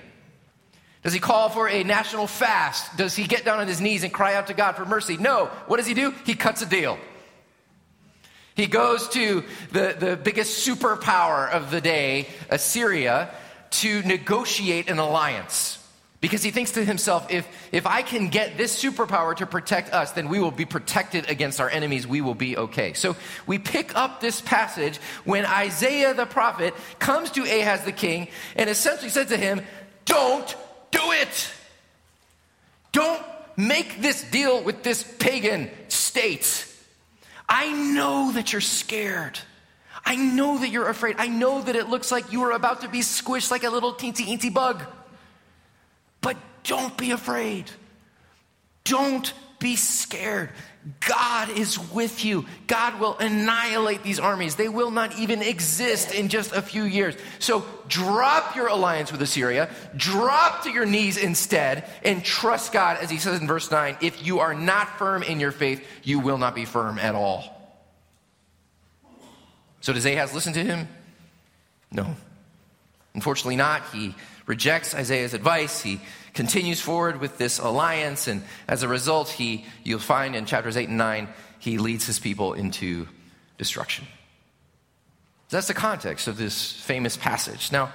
Does 1.06 1.14
he 1.14 1.20
call 1.20 1.50
for 1.50 1.70
a 1.70 1.84
national 1.84 2.26
fast? 2.26 2.98
Does 2.98 3.16
he 3.16 3.28
get 3.28 3.46
down 3.46 3.60
on 3.60 3.68
his 3.68 3.80
knees 3.80 4.04
and 4.04 4.12
cry 4.12 4.34
out 4.34 4.48
to 4.48 4.56
God 4.56 4.72
for 4.72 4.86
mercy? 4.86 5.18
No. 5.18 5.52
What 5.68 5.78
does 5.78 5.86
he 5.86 5.94
do? 5.94 6.16
He 6.26 6.34
cuts 6.34 6.64
a 6.64 6.66
deal. 6.66 6.98
He 8.56 8.66
goes 8.66 9.08
to 9.10 9.44
the, 9.72 9.96
the 10.00 10.18
biggest 10.18 10.68
superpower 10.68 11.48
of 11.52 11.70
the 11.70 11.80
day, 11.80 12.28
Assyria, 12.50 13.30
to 13.70 14.02
negotiate 14.02 14.90
an 14.90 14.98
alliance. 14.98 15.78
Because 16.22 16.42
he 16.42 16.50
thinks 16.50 16.72
to 16.72 16.84
himself, 16.84 17.32
if, 17.32 17.48
if 17.72 17.86
I 17.86 18.02
can 18.02 18.30
get 18.30 18.58
this 18.58 18.84
superpower 18.84 19.36
to 19.36 19.46
protect 19.46 19.94
us, 19.94 20.14
then 20.14 20.28
we 20.28 20.40
will 20.40 20.50
be 20.50 20.66
protected 20.66 21.30
against 21.30 21.62
our 21.62 21.70
enemies. 21.70 22.08
We 22.08 22.22
will 22.22 22.34
be 22.34 22.58
okay. 22.58 22.94
So 22.94 23.16
we 23.46 23.60
pick 23.60 23.96
up 23.96 24.22
this 24.22 24.42
passage 24.42 24.98
when 25.24 25.46
Isaiah 25.46 26.16
the 26.16 26.26
prophet 26.26 26.74
comes 26.98 27.30
to 27.32 27.44
Ahaz 27.44 27.84
the 27.84 27.92
king 27.92 28.30
and 28.56 28.72
essentially 28.72 29.12
says 29.12 29.28
to 29.28 29.38
him, 29.38 29.62
Don't 30.06 30.56
do 30.92 31.12
it. 31.12 31.52
Don't 32.92 33.22
make 33.58 34.02
this 34.02 34.24
deal 34.24 34.64
with 34.64 34.84
this 34.84 35.04
pagan 35.20 35.70
state. 35.88 36.68
I 37.48 37.72
know 37.72 38.32
that 38.34 38.52
you're 38.52 38.62
scared. 38.62 39.40
I 40.06 40.16
know 40.16 40.60
that 40.60 40.70
you're 40.70 40.88
afraid. 40.88 41.16
I 41.18 41.28
know 41.28 41.62
that 41.62 41.76
it 41.76 41.90
looks 41.90 42.12
like 42.12 42.32
you 42.32 42.44
are 42.44 42.52
about 42.52 42.82
to 42.82 42.90
be 42.90 43.00
squished 43.00 43.52
like 43.52 43.64
a 43.64 43.70
little 43.70 43.94
teensy 43.94 44.26
eensy 44.28 44.54
bug. 44.54 44.84
But 46.22 46.38
don't 46.64 46.96
be 46.98 47.12
afraid. 47.12 47.72
Don't 48.84 49.34
be 49.60 49.76
scared. 49.76 50.52
God 51.08 51.50
is 51.50 51.80
with 51.92 52.24
you. 52.24 52.46
God 52.68 53.00
will 53.00 53.18
annihilate 53.18 54.04
these 54.04 54.20
armies. 54.20 54.56
They 54.56 54.70
will 54.70 54.92
not 54.92 55.18
even 55.18 55.42
exist 55.42 56.14
in 56.14 56.30
just 56.30 56.52
a 56.52 56.62
few 56.62 56.84
years. 56.84 57.16
So 57.40 57.66
drop 57.88 58.56
your 58.56 58.68
alliance 58.68 59.12
with 59.12 59.22
Assyria, 59.22 59.70
drop 59.98 60.64
to 60.64 60.72
your 60.72 60.86
knees 60.86 61.18
instead, 61.18 61.90
and 62.04 62.24
trust 62.24 62.72
God, 62.72 62.98
as 63.02 63.10
he 63.10 63.18
says 63.18 63.42
in 63.42 63.48
verse 63.48 63.72
9 63.72 63.98
if 64.02 64.26
you 64.26 64.40
are 64.40 64.54
not 64.54 65.00
firm 65.00 65.24
in 65.24 65.40
your 65.40 65.52
faith, 65.52 65.84
you 66.04 66.20
will 66.20 66.38
not 66.38 66.54
be 66.54 66.66
firm 66.66 67.00
at 67.00 67.16
all. 67.16 67.52
So 69.82 69.94
does 69.94 70.06
Ahaz 70.06 70.34
listen 70.34 70.54
to 70.54 70.64
him? 70.64 70.88
No. 71.92 72.16
Unfortunately, 73.16 73.56
not. 73.56 73.84
He 73.92 74.14
rejects 74.46 74.94
Isaiah's 74.94 75.34
advice. 75.34 75.82
He 75.82 76.02
continues 76.34 76.82
forward 76.82 77.20
with 77.20 77.38
this 77.38 77.60
alliance, 77.60 78.28
and 78.28 78.44
as 78.68 78.84
a 78.84 78.88
result, 78.88 79.30
he, 79.30 79.66
you'll 79.84 80.00
find 80.00 80.36
in 80.36 80.46
chapters 80.46 80.78
8 80.78 80.90
and 80.90 80.98
9, 80.98 81.28
he 81.60 81.78
leads 81.78 82.06
his 82.06 82.20
people 82.20 82.54
into 82.54 83.08
destruction. 83.58 84.06
That's 85.50 85.68
the 85.68 85.74
context 85.74 86.28
of 86.28 86.38
this 86.38 86.72
famous 86.72 87.18
passage. 87.18 87.72
Now, 87.72 87.94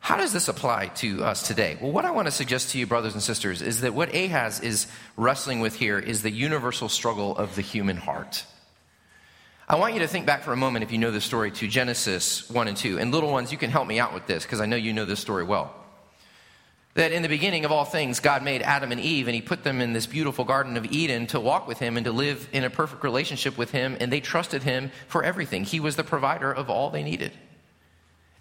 how 0.00 0.16
does 0.16 0.32
this 0.32 0.48
apply 0.48 0.88
to 0.96 1.22
us 1.22 1.46
today? 1.46 1.78
Well, 1.80 1.92
what 1.92 2.04
I 2.04 2.10
want 2.10 2.26
to 2.26 2.32
suggest 2.32 2.70
to 2.70 2.78
you, 2.78 2.86
brothers 2.86 3.14
and 3.14 3.22
sisters, 3.22 3.62
is 3.62 3.82
that 3.82 3.94
what 3.94 4.14
Ahaz 4.14 4.60
is 4.60 4.88
wrestling 5.16 5.60
with 5.60 5.76
here 5.76 5.98
is 5.98 6.22
the 6.22 6.30
universal 6.30 6.88
struggle 6.88 7.36
of 7.36 7.54
the 7.54 7.62
human 7.62 7.96
heart. 7.96 8.44
I 9.68 9.76
want 9.76 9.94
you 9.94 10.00
to 10.00 10.08
think 10.08 10.26
back 10.26 10.42
for 10.42 10.52
a 10.52 10.56
moment, 10.56 10.82
if 10.82 10.90
you 10.90 10.98
know 10.98 11.12
the 11.12 11.20
story, 11.20 11.52
to 11.52 11.68
Genesis 11.68 12.50
1 12.50 12.68
and 12.68 12.76
2. 12.76 12.98
And 12.98 13.12
little 13.12 13.30
ones, 13.30 13.52
you 13.52 13.58
can 13.58 13.70
help 13.70 13.86
me 13.86 14.00
out 14.00 14.12
with 14.12 14.26
this 14.26 14.42
because 14.42 14.60
I 14.60 14.66
know 14.66 14.76
you 14.76 14.92
know 14.92 15.04
this 15.04 15.20
story 15.20 15.44
well. 15.44 15.72
That 16.94 17.12
in 17.12 17.22
the 17.22 17.28
beginning 17.28 17.64
of 17.64 17.72
all 17.72 17.86
things, 17.86 18.20
God 18.20 18.42
made 18.42 18.60
Adam 18.60 18.92
and 18.92 19.00
Eve, 19.00 19.26
and 19.26 19.34
He 19.34 19.40
put 19.40 19.64
them 19.64 19.80
in 19.80 19.94
this 19.94 20.06
beautiful 20.06 20.44
Garden 20.44 20.76
of 20.76 20.84
Eden 20.92 21.26
to 21.28 21.40
walk 21.40 21.66
with 21.66 21.78
Him 21.78 21.96
and 21.96 22.04
to 22.04 22.12
live 22.12 22.48
in 22.52 22.64
a 22.64 22.70
perfect 22.70 23.02
relationship 23.02 23.56
with 23.56 23.70
Him, 23.70 23.96
and 23.98 24.12
they 24.12 24.20
trusted 24.20 24.62
Him 24.62 24.90
for 25.08 25.24
everything. 25.24 25.64
He 25.64 25.80
was 25.80 25.96
the 25.96 26.04
provider 26.04 26.52
of 26.52 26.68
all 26.68 26.90
they 26.90 27.02
needed. 27.02 27.32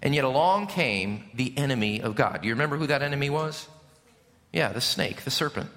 And 0.01 0.15
yet 0.15 0.25
along 0.25 0.67
came 0.67 1.25
the 1.33 1.57
enemy 1.57 2.01
of 2.01 2.15
God. 2.15 2.41
Do 2.41 2.47
you 2.47 2.53
remember 2.53 2.75
who 2.75 2.87
that 2.87 3.03
enemy 3.03 3.29
was? 3.29 3.67
Yeah, 4.51 4.73
the 4.73 4.81
snake, 4.81 5.21
the 5.21 5.31
serpent. 5.31 5.69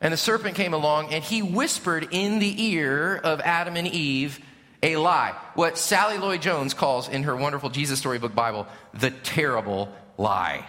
And 0.00 0.12
the 0.12 0.18
serpent 0.18 0.56
came 0.56 0.74
along 0.74 1.12
and 1.12 1.22
he 1.22 1.42
whispered 1.42 2.08
in 2.10 2.38
the 2.38 2.64
ear 2.70 3.16
of 3.16 3.40
Adam 3.40 3.76
and 3.76 3.86
Eve 3.86 4.40
a 4.82 4.96
lie. 4.96 5.34
What 5.54 5.78
Sally 5.78 6.18
Lloyd 6.18 6.42
Jones 6.42 6.74
calls 6.74 7.08
in 7.08 7.22
her 7.24 7.36
wonderful 7.36 7.70
Jesus 7.70 8.00
Storybook 8.00 8.34
Bible, 8.34 8.66
the 8.94 9.10
terrible 9.10 9.92
lie. 10.18 10.66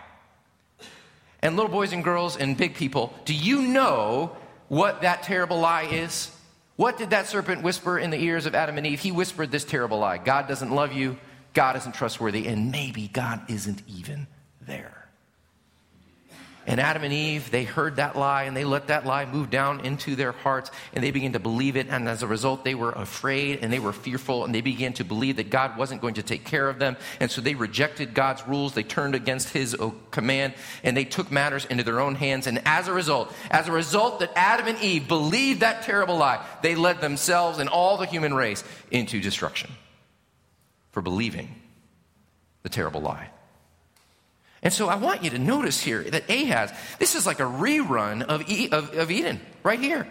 And 1.44 1.58
little 1.58 1.70
boys 1.70 1.92
and 1.92 2.06
girls 2.06 2.38
and 2.38 2.56
big 2.56 2.74
people, 2.74 3.14
do 3.26 3.34
you 3.34 3.64
know 3.64 4.36
what 4.70 5.02
that 5.02 5.24
terrible 5.24 5.60
lie 5.60 5.84
is? 5.84 6.32
What 6.78 6.98
did 6.98 7.10
that 7.10 7.28
serpent 7.28 7.62
whisper 7.62 8.00
in 8.00 8.12
the 8.12 8.18
ears 8.18 8.46
of 8.46 8.56
Adam 8.56 8.78
and 8.78 8.88
Eve? 8.88 9.02
He 9.02 9.12
whispered 9.12 9.52
this 9.52 9.66
terrible 9.66 10.00
lie 10.00 10.18
God 10.20 10.48
doesn't 10.48 10.72
love 10.72 10.94
you, 10.94 11.18
God 11.54 11.76
isn't 11.76 11.96
trustworthy, 11.96 12.48
and 12.48 12.72
maybe 12.72 13.10
God 13.10 13.42
isn't 13.50 13.84
even 13.90 14.26
there. 14.62 15.03
And 16.66 16.80
Adam 16.80 17.04
and 17.04 17.12
Eve, 17.12 17.52
they 17.52 17.66
heard 17.66 17.98
that 17.98 18.16
lie 18.16 18.44
and 18.44 18.56
they 18.56 18.64
let 18.64 18.88
that 18.88 19.06
lie 19.06 19.26
move 19.26 19.50
down 19.50 19.82
into 19.82 20.16
their 20.16 20.32
hearts 20.32 20.72
and 20.94 21.04
they 21.04 21.12
began 21.12 21.34
to 21.34 21.40
believe 21.40 21.76
it. 21.76 21.88
And 21.90 22.08
as 22.08 22.24
a 22.24 22.28
result, 22.28 22.64
they 22.64 22.76
were 22.76 22.92
afraid 22.92 23.60
and 23.62 23.72
they 23.72 23.80
were 23.80 23.92
fearful 23.92 24.46
and 24.46 24.56
they 24.56 24.62
began 24.62 24.94
to 24.94 25.04
believe 25.04 25.36
that 25.36 25.50
God 25.50 25.78
wasn't 25.78 26.02
going 26.02 26.14
to 26.14 26.24
take 26.24 26.46
care 26.46 26.70
of 26.70 26.80
them. 26.80 26.96
And 27.20 27.30
so 27.30 27.42
they 27.42 27.56
rejected 27.56 28.14
God's 28.14 28.48
rules. 28.48 28.74
They 28.74 28.84
turned 28.84 29.14
against 29.14 29.50
his 29.50 29.76
uh, 29.76 29.92
command 30.12 30.54
and 30.84 30.96
they 30.96 31.04
took 31.04 31.32
matters 31.32 31.66
into 31.66 31.84
their 31.84 32.00
own 32.00 32.16
hands. 32.16 32.48
And 32.48 32.62
as 32.66 32.88
a 32.88 32.94
result, 32.94 33.34
as 33.52 33.68
a 33.68 33.72
result 33.74 34.20
that 34.22 34.32
Adam 34.36 34.68
and 34.68 34.80
Eve 34.80 35.08
believed 35.08 35.60
that 35.60 35.84
terrible 35.84 36.16
lie, 36.16 36.46
they 36.62 36.76
led 36.76 37.02
themselves 37.02 37.60
and 37.60 37.68
all 37.68 37.98
the 37.98 38.06
human 38.06 38.34
race 38.34 38.64
into 38.90 39.20
destruction 39.20 39.70
for 40.92 41.02
believing 41.02 41.54
the 42.62 42.70
terrible 42.70 43.02
lie. 43.02 43.33
And 44.64 44.72
so 44.72 44.88
I 44.88 44.96
want 44.96 45.24
you 45.24 45.30
to 45.32 45.40
notice 45.40 45.82
here 45.82 46.02
that 46.04 46.30
Ahaz, 46.30 46.72
this 46.98 47.16
is 47.16 47.28
like 47.28 47.40
a 47.42 47.44
rerun 47.44 48.24
of, 48.24 48.50
e- 48.50 48.70
of, 48.70 48.96
of 48.96 49.12
Eden 49.12 49.42
right 49.62 49.80
here. 49.80 50.08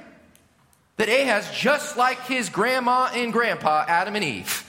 That 0.98 1.08
Ahaz, 1.08 1.50
just 1.52 1.96
like 1.96 2.26
his 2.26 2.50
grandma 2.50 3.10
and 3.14 3.32
grandpa, 3.32 3.86
Adam 3.88 4.14
and 4.14 4.22
Eve, 4.22 4.68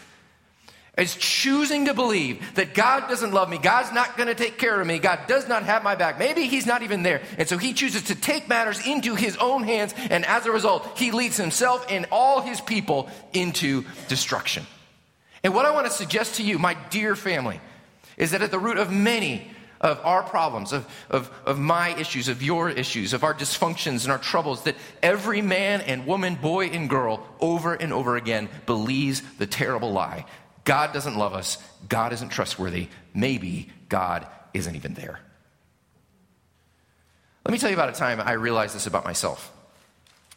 is 0.98 1.16
choosing 1.16 1.86
to 1.86 1.94
believe 1.94 2.56
that 2.56 2.74
God 2.74 3.10
doesn't 3.10 3.34
love 3.34 3.50
me. 3.50 3.58
God's 3.58 3.92
not 3.92 4.16
going 4.16 4.28
to 4.28 4.36
take 4.36 4.58
care 4.58 4.80
of 4.80 4.88
me. 4.88 5.00
God 5.00 5.22
does 5.28 5.50
not 5.50 5.64
have 5.64 5.84
my 5.84 5.96
back. 5.96 6.18
Maybe 6.18 6.46
he's 6.46 6.66
not 6.66 6.82
even 6.84 7.04
there. 7.04 7.22
And 7.38 7.50
so 7.50 7.58
he 7.58 7.74
chooses 7.74 8.04
to 8.04 8.16
take 8.16 8.48
matters 8.48 8.86
into 8.88 9.16
his 9.16 9.36
own 9.38 9.64
hands. 9.64 9.94
And 9.98 10.24
as 10.26 10.46
a 10.46 10.52
result, 10.52 10.98
he 10.98 11.12
leads 11.12 11.36
himself 11.36 11.86
and 11.90 12.06
all 12.12 12.42
his 12.42 12.62
people 12.62 13.10
into 13.34 13.84
destruction. 14.08 14.66
And 15.44 15.54
what 15.54 15.66
I 15.66 15.72
want 15.72 15.88
to 15.88 15.92
suggest 15.92 16.36
to 16.36 16.44
you, 16.44 16.58
my 16.58 16.76
dear 16.90 17.16
family, 17.16 17.60
is 18.16 18.32
that 18.32 18.44
at 18.44 18.52
the 18.52 18.60
root 18.60 18.78
of 18.78 18.92
many 18.92 19.50
of 19.84 20.00
our 20.06 20.24
problems, 20.24 20.72
of, 20.72 20.88
of, 21.10 21.30
of 21.46 21.60
my 21.60 21.90
issues, 22.00 22.30
of 22.30 22.42
your 22.42 22.70
issues, 22.70 23.12
of 23.12 23.24
our 23.24 23.34
dysfunctions 23.34 24.04
and 24.04 24.12
our 24.12 24.18
troubles, 24.18 24.64
that 24.64 24.78
every 25.04 25.42
man 25.42 25.82
and 25.82 26.08
woman, 26.08 26.36
boy 26.36 26.68
and 26.68 26.90
girl, 26.90 27.28
over 27.42 27.74
and 27.74 27.92
over 27.92 28.16
again 28.16 28.48
believes 28.66 29.22
the 29.38 29.46
terrible 29.46 29.92
lie 29.92 30.26
God 30.64 30.94
doesn't 30.94 31.18
love 31.18 31.34
us, 31.34 31.58
God 31.90 32.14
isn't 32.14 32.30
trustworthy, 32.30 32.88
maybe 33.14 33.70
God 33.90 34.26
isn't 34.54 34.74
even 34.76 34.94
there. 34.94 35.20
Let 37.46 37.52
me 37.52 37.58
tell 37.58 37.70
you 37.70 37.76
about 37.76 37.90
a 37.90 37.92
time 38.00 38.22
I 38.22 38.32
realized 38.34 38.74
this 38.74 38.88
about 38.88 39.04
myself. 39.04 39.52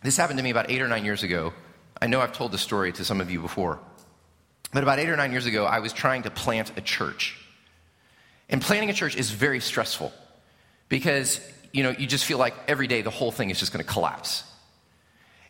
This 0.02 0.16
happened 0.16 0.38
to 0.38 0.42
me 0.42 0.50
about 0.50 0.68
eight 0.68 0.82
or 0.82 0.88
nine 0.88 1.04
years 1.04 1.22
ago. 1.22 1.52
I 2.02 2.08
know 2.08 2.20
I've 2.20 2.32
told 2.32 2.50
this 2.50 2.60
story 2.60 2.92
to 2.94 3.04
some 3.04 3.20
of 3.20 3.30
you 3.30 3.40
before. 3.40 3.78
But 4.72 4.82
about 4.82 4.98
eight 4.98 5.08
or 5.08 5.16
nine 5.16 5.30
years 5.30 5.46
ago, 5.46 5.64
I 5.64 5.78
was 5.78 5.92
trying 5.92 6.24
to 6.24 6.30
plant 6.30 6.76
a 6.76 6.80
church. 6.80 7.40
And 8.48 8.62
planning 8.62 8.90
a 8.90 8.92
church 8.92 9.16
is 9.16 9.30
very 9.30 9.60
stressful 9.60 10.12
because, 10.88 11.40
you 11.72 11.82
know, 11.82 11.90
you 11.90 12.06
just 12.06 12.24
feel 12.24 12.38
like 12.38 12.54
every 12.68 12.86
day 12.86 13.02
the 13.02 13.10
whole 13.10 13.32
thing 13.32 13.50
is 13.50 13.58
just 13.58 13.72
going 13.72 13.84
to 13.84 13.90
collapse. 13.90 14.44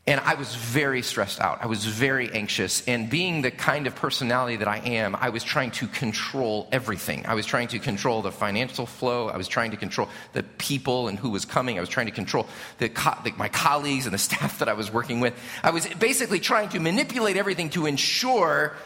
And 0.09 0.21
I 0.21 0.35
was 0.35 0.55
very 0.55 1.03
stressed 1.03 1.41
out. 1.41 1.59
I 1.63 1.67
was 1.67 1.85
very 1.85 2.31
anxious. 2.31 2.87
And 2.87 3.11
being 3.11 3.43
the 3.43 3.51
kind 3.51 3.89
of 3.89 3.97
personality 3.97 4.57
that 4.57 4.69
I 4.69 4.79
am, 4.79 5.17
I 5.17 5.31
was 5.31 5.43
trying 5.43 5.73
to 5.73 5.89
control 5.89 6.69
everything. 6.71 7.27
I 7.27 7.35
was 7.35 7.45
trying 7.45 7.67
to 7.69 7.81
control 7.81 8.23
the 8.23 8.31
financial 8.31 8.87
flow. 8.87 9.29
I 9.29 9.37
was 9.37 9.49
trying 9.49 9.73
to 9.73 9.77
control 9.77 10.09
the 10.33 10.45
people 10.45 11.09
and 11.09 11.19
who 11.19 11.31
was 11.31 11.45
coming. 11.45 11.77
I 11.77 11.81
was 11.81 11.89
trying 11.89 12.07
to 12.07 12.13
control 12.13 12.47
the 12.79 12.89
co- 12.89 13.19
the, 13.25 13.33
my 13.33 13.49
colleagues 13.49 14.07
and 14.07 14.15
the 14.15 14.19
staff 14.31 14.61
that 14.61 14.69
I 14.69 14.75
was 14.75 14.93
working 14.93 15.19
with. 15.19 15.35
I 15.65 15.71
was 15.71 15.89
basically 15.89 16.39
trying 16.39 16.69
to 16.69 16.79
manipulate 16.79 17.37
everything 17.37 17.71
to 17.71 17.87
ensure 17.87 18.77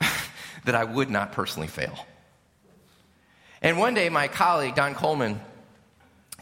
that 0.00 0.76
I 0.76 0.84
would 0.84 1.10
not 1.10 1.32
personally 1.32 1.68
fail. 1.68 1.98
And 3.64 3.78
one 3.78 3.94
day, 3.94 4.10
my 4.10 4.28
colleague, 4.28 4.74
Don 4.74 4.94
Coleman, 4.94 5.40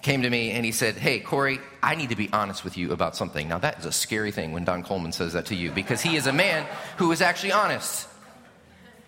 came 0.02 0.22
to 0.22 0.28
me 0.28 0.50
and 0.50 0.64
he 0.64 0.72
said, 0.72 0.96
Hey, 0.96 1.20
Corey, 1.20 1.60
I 1.80 1.94
need 1.94 2.08
to 2.08 2.16
be 2.16 2.28
honest 2.32 2.64
with 2.64 2.76
you 2.76 2.90
about 2.90 3.14
something. 3.14 3.48
Now, 3.48 3.58
that 3.58 3.78
is 3.78 3.86
a 3.86 3.92
scary 3.92 4.32
thing 4.32 4.50
when 4.50 4.64
Don 4.64 4.82
Coleman 4.82 5.12
says 5.12 5.34
that 5.34 5.46
to 5.46 5.54
you 5.54 5.70
because 5.70 6.02
he 6.02 6.16
is 6.16 6.26
a 6.26 6.32
man 6.32 6.66
who 6.96 7.12
is 7.12 7.22
actually 7.22 7.52
honest. 7.52 8.08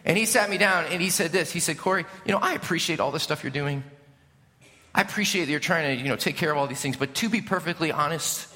And 0.05 0.17
he 0.17 0.27
sat 0.27 0.49
me 0.49 0.59
down 0.59 0.85
and 0.93 1.03
he 1.03 1.11
said 1.11 1.33
this 1.33 1.51
He 1.51 1.59
said, 1.59 1.77
Corey, 1.77 2.07
you 2.25 2.31
know, 2.31 2.39
I 2.39 2.55
appreciate 2.55 3.01
all 3.01 3.11
the 3.11 3.19
stuff 3.19 3.43
you're 3.43 3.51
doing. 3.51 3.83
I 4.95 5.01
appreciate 5.01 5.47
that 5.47 5.51
you're 5.51 5.59
trying 5.59 5.97
to, 5.97 6.01
you 6.01 6.09
know, 6.09 6.15
take 6.15 6.37
care 6.37 6.53
of 6.53 6.57
all 6.57 6.69
these 6.69 6.81
things, 6.81 6.97
but 6.97 7.17
to 7.17 7.29
be 7.29 7.41
perfectly 7.41 7.91
honest, 7.91 8.47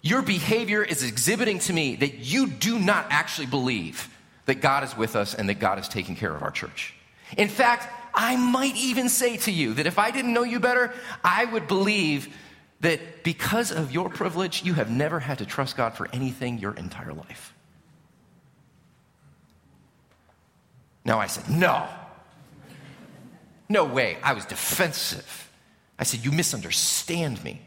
your 0.00 0.22
behavior 0.22 0.82
is 0.82 1.02
exhibiting 1.02 1.58
to 1.58 1.74
me 1.74 1.96
that 1.96 2.20
you 2.20 2.46
do 2.46 2.78
not 2.78 3.04
actually 3.10 3.48
believe 3.48 4.08
that 4.46 4.62
God 4.62 4.82
is 4.82 4.96
with 4.96 5.14
us 5.14 5.34
and 5.34 5.50
that 5.50 5.60
God 5.60 5.78
is 5.78 5.88
taking 5.88 6.16
care 6.16 6.34
of 6.34 6.42
our 6.42 6.50
church. 6.50 6.94
In 7.36 7.48
fact, 7.48 7.86
I 8.14 8.36
might 8.36 8.76
even 8.76 9.08
say 9.08 9.36
to 9.38 9.50
you 9.50 9.74
that 9.74 9.86
if 9.86 9.98
I 9.98 10.10
didn't 10.10 10.32
know 10.32 10.42
you 10.42 10.60
better, 10.60 10.92
I 11.24 11.44
would 11.46 11.66
believe 11.66 12.34
that 12.80 13.22
because 13.22 13.70
of 13.70 13.92
your 13.92 14.08
privilege, 14.08 14.62
you 14.64 14.74
have 14.74 14.90
never 14.90 15.20
had 15.20 15.38
to 15.38 15.46
trust 15.46 15.76
God 15.76 15.94
for 15.94 16.08
anything 16.12 16.58
your 16.58 16.74
entire 16.74 17.12
life. 17.12 17.54
Now 21.04 21.18
I 21.18 21.26
said, 21.26 21.48
No. 21.48 21.86
No 23.68 23.84
way. 23.84 24.18
I 24.22 24.34
was 24.34 24.44
defensive. 24.44 25.50
I 25.98 26.04
said, 26.04 26.24
You 26.24 26.32
misunderstand 26.32 27.42
me. 27.42 27.62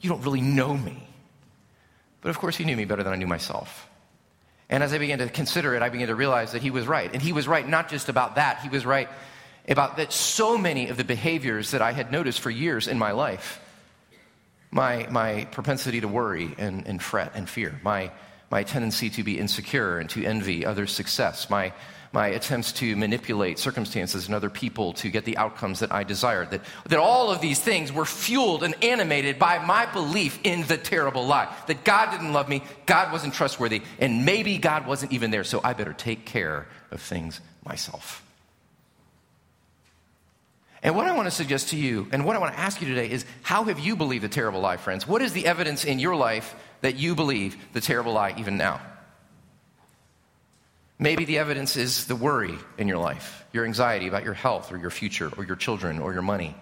You 0.00 0.10
don't 0.10 0.22
really 0.22 0.40
know 0.40 0.76
me. 0.76 1.06
But 2.20 2.30
of 2.30 2.38
course, 2.38 2.56
he 2.56 2.64
knew 2.64 2.76
me 2.76 2.84
better 2.84 3.02
than 3.02 3.12
I 3.12 3.16
knew 3.16 3.26
myself. 3.26 3.89
And 4.70 4.82
as 4.82 4.92
I 4.92 4.98
began 4.98 5.18
to 5.18 5.28
consider 5.28 5.74
it, 5.74 5.82
I 5.82 5.88
began 5.90 6.08
to 6.08 6.14
realize 6.14 6.52
that 6.52 6.62
he 6.62 6.70
was 6.70 6.86
right. 6.86 7.10
And 7.12 7.20
he 7.20 7.32
was 7.32 7.46
right 7.46 7.68
not 7.68 7.90
just 7.90 8.08
about 8.08 8.36
that, 8.36 8.60
he 8.60 8.68
was 8.68 8.86
right 8.86 9.08
about 9.68 9.98
that 9.98 10.12
so 10.12 10.56
many 10.56 10.88
of 10.88 10.96
the 10.96 11.04
behaviors 11.04 11.72
that 11.72 11.82
I 11.82 11.92
had 11.92 12.10
noticed 12.10 12.40
for 12.40 12.50
years 12.50 12.88
in 12.88 12.98
my 12.98 13.12
life 13.12 13.60
my, 14.70 15.06
my 15.10 15.46
propensity 15.50 16.00
to 16.00 16.08
worry 16.08 16.54
and, 16.58 16.86
and 16.86 17.02
fret 17.02 17.32
and 17.34 17.48
fear, 17.48 17.80
my, 17.82 18.10
my 18.50 18.62
tendency 18.62 19.10
to 19.10 19.22
be 19.22 19.38
insecure 19.38 19.98
and 19.98 20.08
to 20.10 20.24
envy 20.24 20.64
others' 20.64 20.92
success, 20.92 21.50
my 21.50 21.72
my 22.12 22.28
attempts 22.28 22.72
to 22.72 22.96
manipulate 22.96 23.58
circumstances 23.58 24.26
and 24.26 24.34
other 24.34 24.50
people 24.50 24.92
to 24.94 25.08
get 25.10 25.24
the 25.24 25.36
outcomes 25.36 25.78
that 25.78 25.92
I 25.92 26.02
desired. 26.02 26.50
That, 26.50 26.62
that 26.88 26.98
all 26.98 27.30
of 27.30 27.40
these 27.40 27.60
things 27.60 27.92
were 27.92 28.04
fueled 28.04 28.64
and 28.64 28.74
animated 28.82 29.38
by 29.38 29.64
my 29.64 29.86
belief 29.86 30.40
in 30.42 30.66
the 30.66 30.76
terrible 30.76 31.26
lie 31.26 31.54
that 31.68 31.84
God 31.84 32.10
didn't 32.10 32.32
love 32.32 32.48
me, 32.48 32.62
God 32.86 33.12
wasn't 33.12 33.34
trustworthy, 33.34 33.82
and 34.00 34.24
maybe 34.24 34.58
God 34.58 34.86
wasn't 34.86 35.12
even 35.12 35.30
there, 35.30 35.44
so 35.44 35.60
I 35.62 35.72
better 35.72 35.92
take 35.92 36.24
care 36.24 36.66
of 36.90 37.00
things 37.00 37.40
myself. 37.64 38.24
And 40.82 40.96
what 40.96 41.06
I 41.06 41.14
want 41.14 41.26
to 41.26 41.30
suggest 41.30 41.68
to 41.68 41.76
you, 41.76 42.08
and 42.10 42.24
what 42.24 42.34
I 42.34 42.38
want 42.38 42.54
to 42.54 42.60
ask 42.60 42.80
you 42.80 42.88
today 42.88 43.10
is 43.10 43.24
how 43.42 43.64
have 43.64 43.78
you 43.78 43.96
believed 43.96 44.24
the 44.24 44.28
terrible 44.28 44.60
lie, 44.60 44.78
friends? 44.78 45.06
What 45.06 45.22
is 45.22 45.32
the 45.32 45.46
evidence 45.46 45.84
in 45.84 45.98
your 45.98 46.16
life 46.16 46.56
that 46.80 46.96
you 46.96 47.14
believe 47.14 47.56
the 47.72 47.80
terrible 47.80 48.14
lie 48.14 48.34
even 48.38 48.56
now? 48.56 48.80
Maybe 51.02 51.24
the 51.24 51.38
evidence 51.38 51.78
is 51.78 52.04
the 52.04 52.14
worry 52.14 52.58
in 52.76 52.86
your 52.86 52.98
life, 52.98 53.46
your 53.54 53.64
anxiety 53.64 54.06
about 54.06 54.22
your 54.22 54.34
health 54.34 54.70
or 54.70 54.76
your 54.76 54.90
future 54.90 55.30
or 55.38 55.44
your 55.44 55.56
children 55.56 55.98
or 55.98 56.12
your 56.12 56.20
money. 56.20 56.54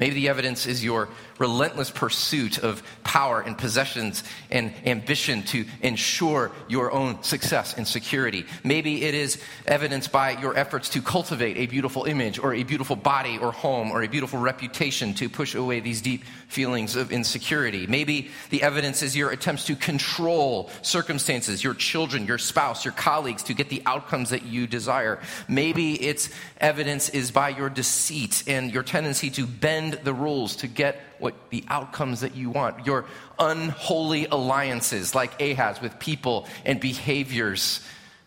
Maybe 0.00 0.14
the 0.14 0.28
evidence 0.28 0.66
is 0.66 0.82
your 0.82 1.08
relentless 1.38 1.90
pursuit 1.90 2.58
of 2.58 2.82
power 3.04 3.40
and 3.40 3.56
possessions 3.56 4.24
and 4.50 4.72
ambition 4.84 5.42
to 5.44 5.64
ensure 5.82 6.50
your 6.68 6.92
own 6.92 7.22
success 7.22 7.74
and 7.76 7.86
security. 7.86 8.44
Maybe 8.64 9.04
it 9.04 9.14
is 9.14 9.40
evidenced 9.66 10.10
by 10.10 10.32
your 10.32 10.56
efforts 10.56 10.88
to 10.90 11.02
cultivate 11.02 11.56
a 11.56 11.66
beautiful 11.66 12.04
image 12.04 12.38
or 12.38 12.54
a 12.54 12.62
beautiful 12.64 12.96
body 12.96 13.38
or 13.38 13.52
home 13.52 13.92
or 13.92 14.02
a 14.02 14.08
beautiful 14.08 14.40
reputation 14.40 15.14
to 15.14 15.28
push 15.28 15.54
away 15.54 15.80
these 15.80 16.00
deep 16.00 16.24
feelings 16.48 16.96
of 16.96 17.12
insecurity. 17.12 17.86
Maybe 17.86 18.30
the 18.50 18.62
evidence 18.62 19.02
is 19.02 19.16
your 19.16 19.30
attempts 19.30 19.64
to 19.66 19.76
control 19.76 20.70
circumstances, 20.82 21.62
your 21.62 21.74
children, 21.74 22.26
your 22.26 22.38
spouse, 22.38 22.84
your 22.84 22.94
colleagues 22.94 23.44
to 23.44 23.54
get 23.54 23.68
the 23.68 23.82
outcomes 23.86 24.30
that 24.30 24.44
you 24.44 24.66
desire. 24.66 25.20
Maybe 25.48 25.94
its 25.94 26.30
evidence 26.60 27.08
is 27.10 27.30
by 27.30 27.50
your 27.50 27.68
deceit 27.68 28.44
and 28.46 28.72
your 28.72 28.82
tendency 28.82 29.30
to 29.30 29.46
bend 29.46 29.83
bend 29.90 30.04
the 30.04 30.14
rules 30.14 30.56
to 30.56 30.66
get 30.66 31.00
what 31.18 31.34
the 31.50 31.64
outcomes 31.68 32.20
that 32.20 32.34
you 32.34 32.50
want. 32.50 32.86
Your 32.86 33.06
unholy 33.38 34.26
alliances, 34.26 35.14
like 35.14 35.40
Ahaz, 35.40 35.80
with 35.80 35.98
people 35.98 36.46
and 36.64 36.80
behaviors 36.80 37.80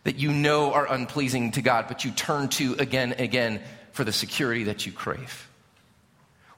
that 0.03 0.17
you 0.17 0.31
know 0.31 0.73
are 0.73 0.91
unpleasing 0.91 1.51
to 1.51 1.61
God, 1.61 1.85
but 1.87 2.05
you 2.05 2.11
turn 2.11 2.49
to 2.49 2.75
again 2.79 3.11
and 3.13 3.21
again 3.21 3.61
for 3.91 4.03
the 4.03 4.13
security 4.13 4.65
that 4.65 4.85
you 4.85 4.91
crave. 4.91 5.49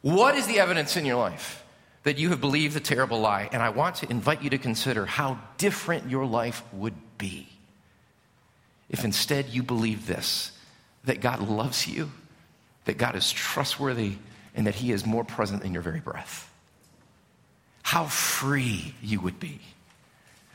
What 0.01 0.35
is 0.35 0.47
the 0.47 0.59
evidence 0.59 0.95
in 0.97 1.05
your 1.05 1.17
life 1.17 1.63
that 2.03 2.17
you 2.17 2.29
have 2.29 2.41
believed 2.41 2.75
the 2.75 2.79
terrible 2.79 3.19
lie? 3.19 3.49
And 3.51 3.61
I 3.61 3.69
want 3.69 3.95
to 3.97 4.09
invite 4.09 4.43
you 4.43 4.49
to 4.51 4.57
consider 4.57 5.05
how 5.05 5.39
different 5.57 6.09
your 6.09 6.25
life 6.25 6.63
would 6.73 6.95
be 7.17 7.47
if 8.89 9.03
instead 9.03 9.49
you 9.49 9.63
believe 9.63 10.07
this 10.07 10.51
that 11.05 11.21
God 11.21 11.39
loves 11.39 11.87
you, 11.87 12.11
that 12.85 12.97
God 12.97 13.15
is 13.15 13.31
trustworthy, 13.31 14.17
and 14.59 14.67
that 14.67 14.75
He 14.75 14.91
is 14.91 15.05
more 15.05 15.23
present 15.23 15.63
in 15.63 15.71
your 15.73 15.81
very 15.81 16.01
breath. 16.01 16.51
How 17.81 18.03
free 18.07 18.93
you 19.01 19.21
would 19.21 19.39
be. 19.39 19.61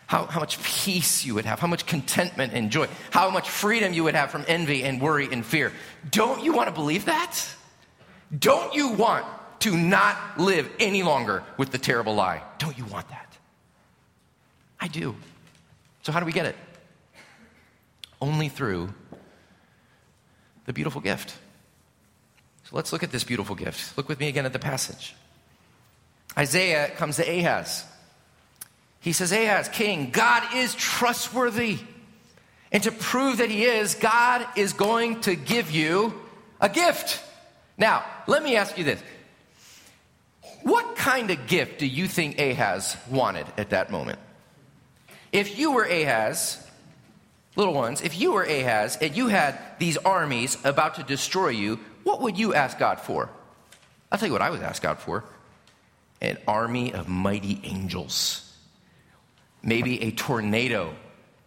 how, 0.06 0.26
how 0.26 0.38
much 0.38 0.62
peace 0.62 1.25
you 1.25 1.34
would 1.34 1.46
have, 1.46 1.58
how 1.58 1.66
much 1.66 1.87
contentment 1.87 2.52
and 2.52 2.70
joy, 2.70 2.87
how 3.11 3.30
much 3.30 3.49
freedom 3.49 3.94
you 3.94 4.04
would 4.04 4.14
have 4.14 4.30
from 4.30 4.44
envy 4.46 4.84
and 4.84 5.00
worry 5.00 5.26
and 5.32 5.44
fear. 5.44 5.73
Don't 6.11 6.44
you 6.44 6.52
want 6.52 6.68
to 6.68 6.75
believe 6.75 7.06
that? 7.06 7.42
Don't 8.38 8.75
you 8.75 8.90
want 8.90 9.25
to 9.61 9.75
not 9.75 10.38
live 10.38 10.70
any 10.78 11.02
longer 11.02 11.42
with 11.56 11.70
the 11.70 11.78
terrible 11.78 12.14
lie? 12.14 12.42
Don't 12.58 12.76
you 12.76 12.84
want 12.84 13.08
that? 13.08 13.38
I 14.78 14.88
do. 14.88 15.16
So, 16.02 16.12
how 16.12 16.20
do 16.20 16.26
we 16.26 16.32
get 16.32 16.44
it? 16.44 16.56
Only 18.20 18.50
through 18.50 18.92
the 20.66 20.75
beautiful 20.75 21.00
gift. 21.00 21.34
Let's 22.75 22.93
look 22.93 23.04
at 23.04 23.12
this 23.12 23.23
beautiful 23.23 23.54
gift. 23.54 23.97
Look 23.97 24.09
with 24.09 24.19
me 24.19 24.26
again 24.26 24.47
at 24.47 24.52
the 24.52 24.59
passage. 24.59 25.14
Isaiah 26.37 26.90
comes 26.90 27.16
to 27.16 27.23
Ahaz. 27.23 27.85
He 28.99 29.12
says, 29.12 29.31
Ahaz, 29.31 29.69
king, 29.69 30.11
God 30.11 30.43
is 30.57 30.75
trustworthy. 30.75 31.78
And 32.73 32.83
to 32.83 32.90
prove 32.90 33.38
that 33.38 33.49
he 33.49 33.62
is, 33.64 33.95
God 33.95 34.45
is 34.57 34.73
going 34.73 35.21
to 35.21 35.37
give 35.37 35.71
you 35.71 36.21
a 36.61 36.69
gift. 36.69 37.23
Now, 37.78 38.04
let 38.26 38.43
me 38.43 38.57
ask 38.57 38.76
you 38.76 38.83
this. 38.83 39.00
What 40.62 40.97
kind 40.97 41.31
of 41.31 41.47
gift 41.47 41.78
do 41.78 41.87
you 41.87 42.09
think 42.09 42.40
Ahaz 42.40 42.97
wanted 43.09 43.47
at 43.57 43.71
that 43.71 43.93
moment? 43.93 44.19
If 45.31 45.57
you 45.57 45.71
were 45.71 45.85
Ahaz, 45.85 46.59
little 47.54 47.75
ones, 47.75 48.00
if 48.00 48.19
you 48.19 48.33
were 48.33 48.43
Ahaz 48.43 48.99
and 49.00 49.16
you 49.16 49.28
had 49.28 49.57
these 49.78 49.97
armies 49.99 50.59
about 50.64 50.97
to 50.97 51.04
destroy 51.04 51.50
you, 51.50 51.78
what 52.04 52.20
would 52.23 52.38
you 52.38 52.54
ask 52.54 52.78
God 52.78 53.00
for? 53.00 53.28
I'll 54.12 54.18
tell 54.18 54.28
you 54.28 54.32
what 54.32 54.42
I 54.42 54.50
would 54.50 54.62
ask 54.62 54.82
God 54.82 54.99
for 54.99 55.25
an 56.20 56.38
army 56.46 56.94
of 56.94 57.08
mighty 57.08 57.61
angels. 57.64 58.40
Maybe 59.62 60.02
a 60.02 60.11
tornado 60.11 60.94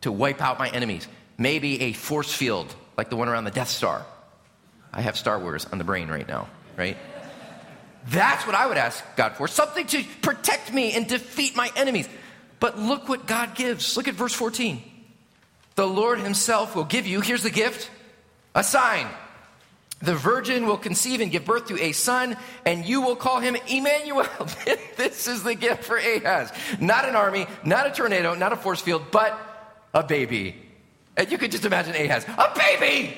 to 0.01 0.11
wipe 0.11 0.41
out 0.41 0.59
my 0.59 0.69
enemies. 0.69 1.07
Maybe 1.37 1.81
a 1.83 1.93
force 1.93 2.33
field 2.33 2.73
like 2.97 3.09
the 3.09 3.15
one 3.15 3.29
around 3.29 3.45
the 3.45 3.51
Death 3.51 3.69
Star. 3.69 4.05
I 4.91 5.01
have 5.01 5.17
Star 5.17 5.39
Wars 5.39 5.65
on 5.71 5.77
the 5.77 5.83
brain 5.83 6.07
right 6.07 6.27
now, 6.27 6.49
right? 6.75 6.97
That's 8.07 8.45
what 8.45 8.55
I 8.55 8.67
would 8.67 8.77
ask 8.77 9.03
God 9.15 9.33
for 9.33 9.47
something 9.47 9.85
to 9.87 10.03
protect 10.21 10.73
me 10.73 10.93
and 10.93 11.07
defeat 11.07 11.55
my 11.55 11.71
enemies. 11.75 12.07
But 12.59 12.79
look 12.79 13.09
what 13.09 13.27
God 13.27 13.55
gives. 13.55 13.97
Look 13.97 14.07
at 14.07 14.15
verse 14.15 14.33
14. 14.33 14.81
The 15.75 15.87
Lord 15.87 16.19
Himself 16.19 16.75
will 16.75 16.85
give 16.85 17.05
you, 17.05 17.21
here's 17.21 17.43
the 17.43 17.51
gift, 17.51 17.91
a 18.55 18.63
sign. 18.63 19.07
The 19.99 20.13
virgin 20.13 20.67
will 20.67 20.77
conceive 20.77 21.21
and 21.21 21.31
give 21.31 21.45
birth 21.45 21.67
to 21.67 21.81
a 21.81 21.91
son, 21.91 22.37
and 22.65 22.85
you 22.85 23.01
will 23.01 23.15
call 23.15 23.39
him 23.39 23.57
Emmanuel. 23.67 24.27
this 24.95 25.27
is 25.27 25.43
the 25.43 25.55
gift 25.55 25.83
for 25.83 25.97
Ahaz. 25.97 26.51
Not 26.79 27.09
an 27.09 27.15
army, 27.15 27.47
not 27.63 27.87
a 27.87 27.91
tornado, 27.91 28.35
not 28.35 28.53
a 28.53 28.55
force 28.55 28.79
field, 28.79 29.05
but 29.11 29.39
a 29.93 30.03
baby. 30.03 30.55
And 31.15 31.31
you 31.31 31.39
could 31.39 31.51
just 31.51 31.65
imagine 31.65 31.95
Ahaz, 31.95 32.25
a 32.37 32.53
baby! 32.55 33.17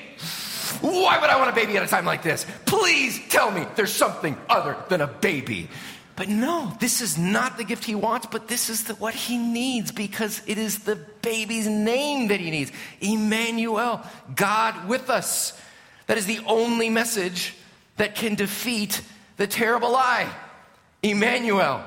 Why 0.80 1.18
would 1.20 1.28
I 1.28 1.36
want 1.36 1.50
a 1.50 1.54
baby 1.54 1.76
at 1.76 1.82
a 1.82 1.86
time 1.86 2.06
like 2.06 2.22
this? 2.22 2.46
Please 2.64 3.20
tell 3.28 3.50
me 3.50 3.66
there's 3.74 3.92
something 3.92 4.36
other 4.48 4.76
than 4.88 5.02
a 5.02 5.06
baby. 5.06 5.68
But 6.16 6.28
no, 6.28 6.74
this 6.80 7.00
is 7.00 7.18
not 7.18 7.56
the 7.56 7.64
gift 7.64 7.84
he 7.84 7.94
wants, 7.94 8.26
but 8.30 8.48
this 8.48 8.70
is 8.70 8.84
the, 8.84 8.94
what 8.94 9.14
he 9.14 9.36
needs 9.36 9.90
because 9.90 10.42
it 10.46 10.58
is 10.58 10.80
the 10.80 10.96
baby's 10.96 11.66
name 11.66 12.28
that 12.28 12.40
he 12.40 12.50
needs 12.50 12.72
Emmanuel, 13.00 14.02
God 14.34 14.88
with 14.88 15.10
us. 15.10 15.58
That 16.10 16.18
is 16.18 16.26
the 16.26 16.40
only 16.44 16.90
message 16.90 17.54
that 17.96 18.16
can 18.16 18.34
defeat 18.34 19.00
the 19.36 19.46
terrible 19.46 19.92
lie. 19.92 20.28
Emmanuel, 21.04 21.84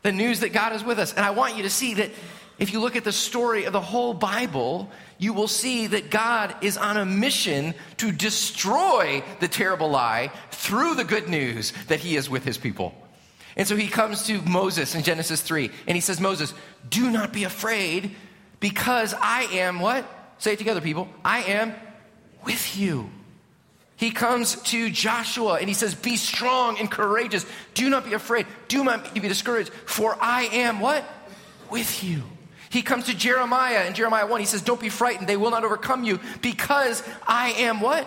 the 0.00 0.12
news 0.12 0.40
that 0.40 0.54
God 0.54 0.72
is 0.72 0.82
with 0.82 0.98
us. 0.98 1.12
And 1.12 1.26
I 1.26 1.32
want 1.32 1.58
you 1.58 1.64
to 1.64 1.68
see 1.68 1.92
that 1.92 2.10
if 2.58 2.72
you 2.72 2.80
look 2.80 2.96
at 2.96 3.04
the 3.04 3.12
story 3.12 3.66
of 3.66 3.74
the 3.74 3.80
whole 3.82 4.14
Bible, 4.14 4.90
you 5.18 5.34
will 5.34 5.46
see 5.46 5.88
that 5.88 6.10
God 6.10 6.54
is 6.62 6.78
on 6.78 6.96
a 6.96 7.04
mission 7.04 7.74
to 7.98 8.10
destroy 8.10 9.22
the 9.40 9.48
terrible 9.48 9.90
lie 9.90 10.32
through 10.52 10.94
the 10.94 11.04
good 11.04 11.28
news 11.28 11.74
that 11.88 12.00
he 12.00 12.16
is 12.16 12.30
with 12.30 12.46
his 12.46 12.56
people. 12.56 12.94
And 13.58 13.68
so 13.68 13.76
he 13.76 13.88
comes 13.88 14.22
to 14.28 14.40
Moses 14.40 14.94
in 14.94 15.02
Genesis 15.02 15.42
3 15.42 15.70
and 15.86 15.94
he 15.94 16.00
says, 16.00 16.18
Moses, 16.18 16.54
do 16.88 17.10
not 17.10 17.30
be 17.30 17.44
afraid 17.44 18.16
because 18.58 19.12
I 19.20 19.42
am 19.52 19.80
what? 19.80 20.06
Say 20.38 20.54
it 20.54 20.58
together, 20.58 20.80
people. 20.80 21.10
I 21.22 21.42
am 21.42 21.74
with 22.42 22.78
you 22.78 23.10
he 24.00 24.10
comes 24.10 24.56
to 24.62 24.88
Joshua 24.88 25.58
and 25.60 25.68
he 25.68 25.74
says, 25.74 25.94
Be 25.94 26.16
strong 26.16 26.78
and 26.78 26.90
courageous. 26.90 27.44
Do 27.74 27.90
not 27.90 28.06
be 28.06 28.14
afraid. 28.14 28.46
Do 28.66 28.82
not 28.82 29.12
be 29.12 29.20
discouraged, 29.20 29.70
for 29.84 30.16
I 30.18 30.44
am 30.44 30.80
what? 30.80 31.04
With 31.68 32.02
you. 32.02 32.22
He 32.70 32.80
comes 32.80 33.04
to 33.04 33.14
Jeremiah 33.14 33.84
in 33.86 33.92
Jeremiah 33.92 34.26
1. 34.26 34.40
He 34.40 34.46
says, 34.46 34.62
Don't 34.62 34.80
be 34.80 34.88
frightened. 34.88 35.28
They 35.28 35.36
will 35.36 35.50
not 35.50 35.64
overcome 35.64 36.02
you 36.02 36.18
because 36.40 37.02
I 37.28 37.50
am 37.58 37.82
what? 37.82 38.06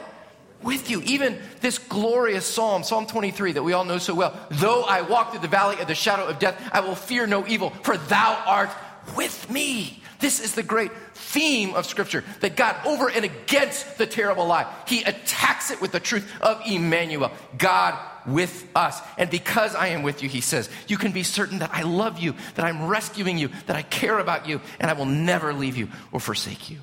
With 0.64 0.90
you. 0.90 1.04
Even 1.04 1.40
this 1.62 1.78
glorious 1.78 2.48
psalm, 2.48 2.82
Psalm 2.82 3.06
23, 3.06 3.52
that 3.52 3.64
we 3.64 3.74
all 3.74 3.86
know 3.86 4.00
so 4.00 4.16
well. 4.16 4.36
Though 4.50 4.82
I 4.82 5.02
walk 5.02 5.30
through 5.30 5.42
the 5.42 5.48
valley 5.48 5.80
of 5.80 5.88
the 5.88 5.94
shadow 5.94 6.26
of 6.26 6.40
death, 6.40 6.60
I 6.74 6.80
will 6.80 6.96
fear 6.96 7.28
no 7.28 7.46
evil, 7.46 7.70
for 7.84 7.98
thou 7.98 8.42
art 8.48 8.72
with 9.16 9.48
me. 9.52 10.03
This 10.24 10.40
is 10.40 10.56
the 10.56 10.64
great 10.64 10.94
theme 11.16 11.74
of 11.74 11.86
Scripture 11.86 12.24
that 12.40 12.56
God, 12.56 12.78
over 12.86 13.10
and 13.10 13.26
against 13.26 13.98
the 13.98 14.08
terrible 14.08 14.48
lie, 14.48 14.74
He 14.88 15.04
attacks 15.04 15.70
it 15.70 15.82
with 15.82 15.92
the 15.92 16.00
truth 16.00 16.32
of 16.40 16.62
Emmanuel, 16.66 17.30
God 17.58 18.00
with 18.26 18.66
us. 18.74 19.02
And 19.18 19.30
because 19.30 19.76
I 19.76 19.88
am 19.88 20.02
with 20.02 20.24
you, 20.24 20.30
He 20.30 20.40
says, 20.40 20.70
you 20.88 20.96
can 20.96 21.12
be 21.12 21.24
certain 21.24 21.60
that 21.60 21.72
I 21.74 21.82
love 21.82 22.20
you, 22.20 22.36
that 22.56 22.64
I'm 22.64 22.88
rescuing 22.88 23.38
you, 23.38 23.50
that 23.66 23.76
I 23.76 23.82
care 23.82 24.18
about 24.18 24.48
you, 24.48 24.62
and 24.80 24.90
I 24.90 24.94
will 24.94 25.04
never 25.04 25.54
leave 25.54 25.76
you 25.76 25.90
or 26.14 26.22
forsake 26.22 26.70
you. 26.70 26.80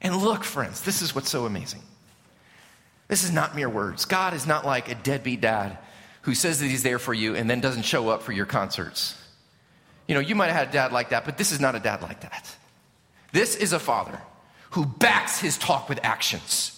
And 0.00 0.18
look, 0.18 0.44
friends, 0.44 0.82
this 0.82 1.02
is 1.02 1.12
what's 1.12 1.28
so 1.28 1.44
amazing. 1.44 1.82
This 3.08 3.24
is 3.24 3.32
not 3.32 3.56
mere 3.56 3.68
words. 3.68 4.04
God 4.04 4.32
is 4.32 4.46
not 4.46 4.64
like 4.64 4.88
a 4.88 4.94
deadbeat 4.94 5.40
dad 5.40 5.76
who 6.22 6.36
says 6.36 6.60
that 6.60 6.66
He's 6.68 6.84
there 6.84 7.00
for 7.00 7.12
you 7.12 7.34
and 7.34 7.50
then 7.50 7.60
doesn't 7.60 7.82
show 7.82 8.10
up 8.10 8.22
for 8.22 8.30
your 8.30 8.46
concerts. 8.46 9.20
You 10.06 10.14
know, 10.14 10.20
you 10.20 10.36
might 10.36 10.52
have 10.52 10.56
had 10.56 10.68
a 10.68 10.72
dad 10.72 10.92
like 10.92 11.08
that, 11.08 11.24
but 11.24 11.36
this 11.36 11.50
is 11.50 11.58
not 11.58 11.74
a 11.74 11.80
dad 11.80 12.00
like 12.00 12.20
that. 12.20 12.56
This 13.32 13.56
is 13.56 13.72
a 13.72 13.78
father 13.78 14.20
who 14.70 14.86
backs 14.86 15.40
his 15.40 15.58
talk 15.58 15.88
with 15.88 15.98
actions. 16.02 16.75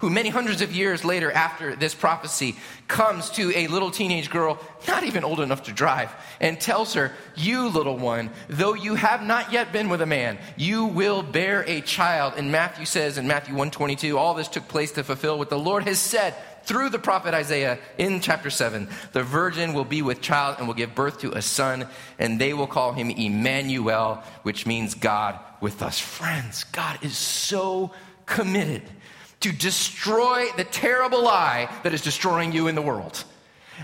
Who, 0.00 0.10
many 0.10 0.28
hundreds 0.28 0.60
of 0.60 0.74
years 0.74 1.04
later, 1.04 1.32
after 1.32 1.74
this 1.74 1.94
prophecy, 1.94 2.56
comes 2.86 3.30
to 3.30 3.50
a 3.56 3.66
little 3.68 3.90
teenage 3.90 4.30
girl, 4.30 4.58
not 4.86 5.04
even 5.04 5.24
old 5.24 5.40
enough 5.40 5.64
to 5.64 5.72
drive, 5.72 6.12
and 6.38 6.60
tells 6.60 6.94
her, 6.94 7.12
You, 7.34 7.68
little 7.68 7.96
one, 7.96 8.30
though 8.48 8.74
you 8.74 8.94
have 8.94 9.22
not 9.22 9.52
yet 9.52 9.72
been 9.72 9.88
with 9.88 10.02
a 10.02 10.06
man, 10.06 10.38
you 10.56 10.84
will 10.84 11.22
bear 11.22 11.64
a 11.66 11.80
child. 11.80 12.34
And 12.36 12.52
Matthew 12.52 12.84
says 12.84 13.16
in 13.16 13.26
Matthew 13.26 13.54
122, 13.54 14.18
all 14.18 14.34
this 14.34 14.48
took 14.48 14.68
place 14.68 14.92
to 14.92 15.04
fulfill 15.04 15.38
what 15.38 15.48
the 15.48 15.58
Lord 15.58 15.84
has 15.84 15.98
said 15.98 16.34
through 16.64 16.90
the 16.90 16.98
prophet 16.98 17.32
Isaiah 17.32 17.78
in 17.96 18.20
chapter 18.20 18.50
7. 18.50 18.88
The 19.12 19.22
virgin 19.22 19.72
will 19.72 19.84
be 19.84 20.02
with 20.02 20.20
child 20.20 20.56
and 20.58 20.66
will 20.66 20.74
give 20.74 20.94
birth 20.94 21.20
to 21.20 21.32
a 21.32 21.40
son, 21.40 21.86
and 22.18 22.38
they 22.38 22.52
will 22.52 22.66
call 22.66 22.92
him 22.92 23.08
Emmanuel, 23.08 24.22
which 24.42 24.66
means 24.66 24.94
God 24.94 25.38
with 25.60 25.80
us. 25.80 25.98
Friends, 25.98 26.64
God 26.64 26.98
is 27.02 27.16
so 27.16 27.92
committed 28.26 28.82
to 29.40 29.52
destroy 29.52 30.46
the 30.56 30.64
terrible 30.64 31.22
lie 31.22 31.68
that 31.82 31.94
is 31.94 32.02
destroying 32.02 32.52
you 32.52 32.68
in 32.68 32.74
the 32.74 32.82
world. 32.82 33.24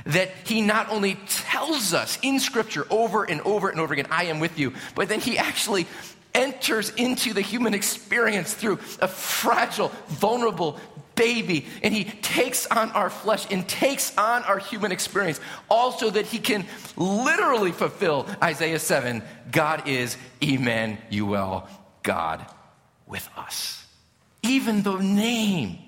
That 0.06 0.30
he 0.44 0.62
not 0.62 0.88
only 0.88 1.16
tells 1.28 1.92
us 1.92 2.18
in 2.22 2.40
scripture 2.40 2.86
over 2.90 3.24
and 3.24 3.40
over 3.42 3.68
and 3.68 3.78
over 3.78 3.92
again, 3.92 4.06
I 4.10 4.24
am 4.24 4.40
with 4.40 4.58
you, 4.58 4.72
but 4.94 5.08
then 5.08 5.20
he 5.20 5.36
actually 5.36 5.86
enters 6.34 6.90
into 6.90 7.34
the 7.34 7.42
human 7.42 7.74
experience 7.74 8.54
through 8.54 8.78
a 9.00 9.08
fragile, 9.08 9.92
vulnerable, 10.08 10.80
baby 11.14 11.66
and 11.82 11.92
he 11.94 12.04
takes 12.04 12.66
on 12.66 12.90
our 12.92 13.10
flesh 13.10 13.46
and 13.50 13.68
takes 13.68 14.16
on 14.16 14.42
our 14.44 14.58
human 14.58 14.92
experience, 14.92 15.40
also 15.68 16.10
that 16.10 16.26
he 16.26 16.38
can 16.38 16.66
literally 16.96 17.72
fulfill 17.72 18.26
Isaiah 18.42 18.78
7 18.78 19.22
God 19.50 19.88
is 19.88 20.16
Emmanuel, 20.40 21.68
God 22.02 22.46
with 23.06 23.28
us. 23.36 23.81
Even 24.42 24.82
the 24.82 24.96
name, 24.96 25.78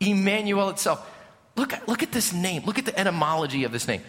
Emmanuel 0.00 0.68
itself. 0.70 1.10
Look 1.56 1.72
at, 1.72 1.88
look 1.88 2.02
at 2.02 2.12
this 2.12 2.32
name. 2.32 2.64
Look 2.64 2.78
at 2.78 2.84
the 2.84 2.98
etymology 2.98 3.64
of 3.64 3.72
this 3.72 3.88
name. 3.88 4.02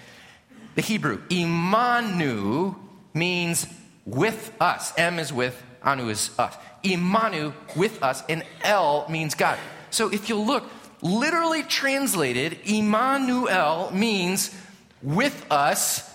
The 0.75 0.81
Hebrew, 0.81 1.19
Imanu 1.29 2.75
means 3.13 3.67
with 4.05 4.53
us. 4.59 4.93
M 4.97 5.19
is 5.19 5.31
with, 5.31 5.61
Anu 5.83 6.09
is 6.09 6.31
us. 6.37 6.55
Imanu, 6.83 7.53
with 7.75 8.03
us, 8.03 8.23
and 8.27 8.43
El 8.63 9.07
means 9.09 9.35
God. 9.35 9.57
So 9.89 10.11
if 10.11 10.29
you 10.29 10.35
look, 10.35 10.65
literally 11.01 11.63
translated, 11.63 12.59
Immanuel 12.65 13.91
means 13.91 14.53
with 15.01 15.45
us, 15.49 16.11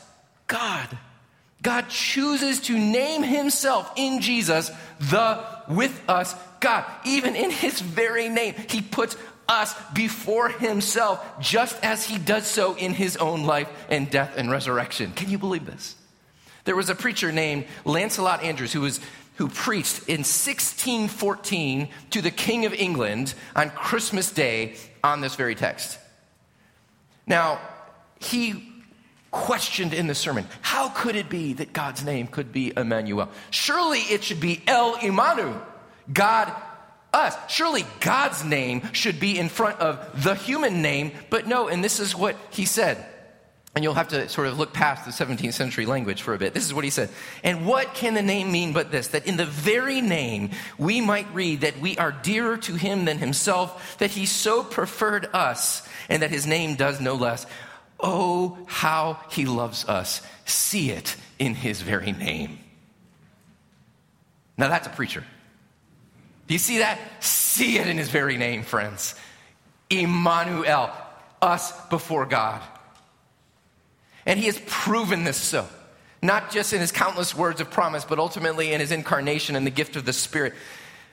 God. 0.46 0.98
God 1.62 1.88
chooses 1.88 2.60
to 2.60 2.78
name 2.78 3.22
himself 3.22 3.92
in 3.96 4.20
Jesus 4.20 4.70
the 4.98 5.44
with 5.68 6.02
us 6.08 6.34
God. 6.60 6.84
Even 7.04 7.34
in 7.34 7.50
his 7.50 7.80
very 7.80 8.28
name, 8.28 8.54
he 8.68 8.80
puts 8.80 9.16
us 9.48 9.74
before 9.92 10.48
himself, 10.48 11.40
just 11.40 11.82
as 11.82 12.04
he 12.04 12.18
does 12.18 12.46
so 12.46 12.76
in 12.76 12.94
his 12.94 13.16
own 13.16 13.44
life 13.44 13.68
and 13.88 14.08
death 14.08 14.34
and 14.36 14.50
resurrection. 14.50 15.12
Can 15.12 15.28
you 15.28 15.38
believe 15.38 15.66
this? 15.66 15.96
There 16.64 16.76
was 16.76 16.88
a 16.88 16.94
preacher 16.94 17.32
named 17.32 17.64
Lancelot 17.84 18.44
Andrewes 18.44 18.72
who 18.72 18.82
was 18.82 19.00
who 19.40 19.48
preached 19.48 20.00
in 20.06 20.18
1614 20.18 21.88
to 22.10 22.20
the 22.20 22.30
King 22.30 22.66
of 22.66 22.74
England 22.74 23.32
on 23.56 23.70
Christmas 23.70 24.30
Day 24.30 24.74
on 25.02 25.22
this 25.22 25.34
very 25.34 25.54
text. 25.54 25.98
Now, 27.26 27.58
he 28.18 28.70
questioned 29.30 29.94
in 29.94 30.08
the 30.08 30.14
sermon 30.14 30.46
how 30.60 30.90
could 30.90 31.16
it 31.16 31.30
be 31.30 31.54
that 31.54 31.72
God's 31.72 32.04
name 32.04 32.26
could 32.26 32.52
be 32.52 32.74
Emmanuel? 32.76 33.30
Surely 33.48 34.00
it 34.00 34.22
should 34.22 34.40
be 34.40 34.62
El 34.66 34.96
Imanu, 34.96 35.58
God 36.12 36.52
us. 37.12 37.36
Surely 37.48 37.84
God's 38.00 38.44
name 38.44 38.92
should 38.92 39.20
be 39.20 39.38
in 39.38 39.48
front 39.48 39.80
of 39.80 40.22
the 40.22 40.34
human 40.34 40.82
name, 40.82 41.12
but 41.28 41.46
no, 41.46 41.68
and 41.68 41.82
this 41.82 42.00
is 42.00 42.14
what 42.14 42.36
he 42.50 42.64
said. 42.64 43.04
And 43.74 43.84
you'll 43.84 43.94
have 43.94 44.08
to 44.08 44.28
sort 44.28 44.48
of 44.48 44.58
look 44.58 44.72
past 44.72 45.04
the 45.04 45.12
17th 45.12 45.54
century 45.54 45.86
language 45.86 46.22
for 46.22 46.34
a 46.34 46.38
bit. 46.38 46.54
This 46.54 46.66
is 46.66 46.74
what 46.74 46.82
he 46.82 46.90
said. 46.90 47.08
And 47.44 47.66
what 47.66 47.94
can 47.94 48.14
the 48.14 48.22
name 48.22 48.50
mean 48.50 48.72
but 48.72 48.90
this? 48.90 49.08
That 49.08 49.26
in 49.26 49.36
the 49.36 49.46
very 49.46 50.00
name 50.00 50.50
we 50.76 51.00
might 51.00 51.32
read 51.32 51.60
that 51.60 51.78
we 51.78 51.96
are 51.96 52.10
dearer 52.10 52.56
to 52.56 52.74
him 52.74 53.04
than 53.04 53.18
himself, 53.18 53.98
that 53.98 54.10
he 54.10 54.26
so 54.26 54.64
preferred 54.64 55.28
us, 55.32 55.86
and 56.08 56.22
that 56.22 56.30
his 56.30 56.48
name 56.48 56.74
does 56.74 57.00
no 57.00 57.14
less. 57.14 57.46
Oh, 58.00 58.58
how 58.66 59.20
he 59.30 59.44
loves 59.44 59.84
us. 59.84 60.20
See 60.46 60.90
it 60.90 61.14
in 61.38 61.54
his 61.54 61.80
very 61.80 62.10
name. 62.10 62.58
Now 64.58 64.68
that's 64.68 64.88
a 64.88 64.90
preacher. 64.90 65.22
Do 66.50 66.54
you 66.54 66.58
see 66.58 66.78
that? 66.78 66.98
See 67.22 67.78
it 67.78 67.86
in 67.86 67.96
his 67.96 68.08
very 68.08 68.36
name, 68.36 68.64
friends. 68.64 69.14
Emmanuel, 69.88 70.90
us 71.40 71.70
before 71.86 72.26
God. 72.26 72.60
And 74.26 74.36
he 74.36 74.46
has 74.46 74.60
proven 74.66 75.22
this 75.22 75.36
so. 75.36 75.68
Not 76.20 76.50
just 76.50 76.72
in 76.72 76.80
his 76.80 76.90
countless 76.90 77.36
words 77.36 77.60
of 77.60 77.70
promise, 77.70 78.04
but 78.04 78.18
ultimately 78.18 78.72
in 78.72 78.80
his 78.80 78.90
incarnation 78.90 79.54
and 79.54 79.64
the 79.64 79.70
gift 79.70 79.94
of 79.94 80.04
the 80.04 80.12
Spirit. 80.12 80.54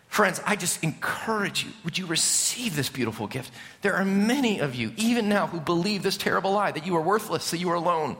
Friends, 0.07 0.41
I 0.43 0.55
just 0.55 0.83
encourage 0.83 1.65
you, 1.65 1.71
would 1.85 1.99
you 1.99 2.07
receive 2.07 2.75
this 2.75 2.89
beautiful 2.89 3.27
gift? 3.27 3.53
There 3.83 3.93
are 3.93 4.05
many 4.05 4.59
of 4.59 4.73
you, 4.73 4.91
even 4.97 5.29
now, 5.29 5.45
who 5.45 5.59
believe 5.59 6.01
this 6.01 6.17
terrible 6.17 6.53
lie 6.53 6.71
that 6.71 6.87
you 6.87 6.95
are 6.95 7.01
worthless, 7.01 7.51
that 7.51 7.59
you 7.59 7.69
are 7.69 7.75
alone. 7.75 8.17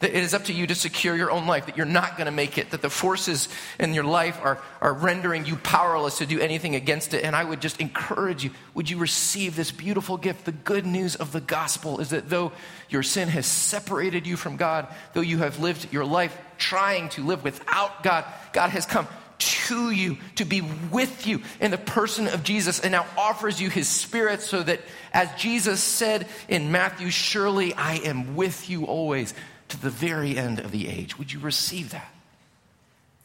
That 0.00 0.10
it 0.10 0.22
is 0.22 0.34
up 0.34 0.44
to 0.44 0.52
you 0.52 0.66
to 0.66 0.74
secure 0.74 1.16
your 1.16 1.30
own 1.30 1.46
life, 1.46 1.66
that 1.66 1.78
you're 1.78 1.86
not 1.86 2.18
going 2.18 2.26
to 2.26 2.32
make 2.32 2.58
it, 2.58 2.70
that 2.72 2.82
the 2.82 2.90
forces 2.90 3.48
in 3.80 3.94
your 3.94 4.04
life 4.04 4.38
are, 4.42 4.60
are 4.82 4.92
rendering 4.92 5.46
you 5.46 5.56
powerless 5.56 6.18
to 6.18 6.26
do 6.26 6.38
anything 6.38 6.74
against 6.74 7.14
it. 7.14 7.24
And 7.24 7.34
I 7.34 7.42
would 7.42 7.62
just 7.62 7.80
encourage 7.80 8.44
you 8.44 8.50
would 8.74 8.90
you 8.90 8.98
receive 8.98 9.56
this 9.56 9.72
beautiful 9.72 10.18
gift? 10.18 10.44
The 10.44 10.52
good 10.52 10.84
news 10.84 11.16
of 11.16 11.32
the 11.32 11.40
gospel 11.40 12.00
is 12.00 12.10
that 12.10 12.28
though 12.28 12.52
your 12.90 13.02
sin 13.02 13.28
has 13.28 13.46
separated 13.46 14.26
you 14.26 14.36
from 14.36 14.56
God, 14.56 14.86
though 15.14 15.22
you 15.22 15.38
have 15.38 15.60
lived 15.60 15.90
your 15.90 16.04
life 16.04 16.36
trying 16.58 17.08
to 17.10 17.24
live 17.24 17.42
without 17.42 18.02
God, 18.02 18.26
God 18.52 18.68
has 18.70 18.84
come 18.84 19.08
to 19.38 19.90
you 19.90 20.18
to 20.36 20.44
be 20.44 20.62
with 20.90 21.26
you 21.26 21.42
in 21.60 21.70
the 21.70 21.78
person 21.78 22.26
of 22.28 22.42
Jesus 22.42 22.80
and 22.80 22.92
now 22.92 23.06
offers 23.16 23.60
you 23.60 23.68
his 23.70 23.88
spirit 23.88 24.40
so 24.42 24.62
that 24.62 24.80
as 25.12 25.28
Jesus 25.38 25.82
said 25.82 26.26
in 26.48 26.72
Matthew, 26.72 27.10
surely 27.10 27.74
I 27.74 27.94
am 27.96 28.36
with 28.36 28.70
you 28.70 28.84
always 28.84 29.34
to 29.68 29.80
the 29.80 29.90
very 29.90 30.36
end 30.36 30.60
of 30.60 30.70
the 30.70 30.88
age. 30.88 31.18
Would 31.18 31.32
you 31.32 31.40
receive 31.40 31.90
that? 31.90 32.12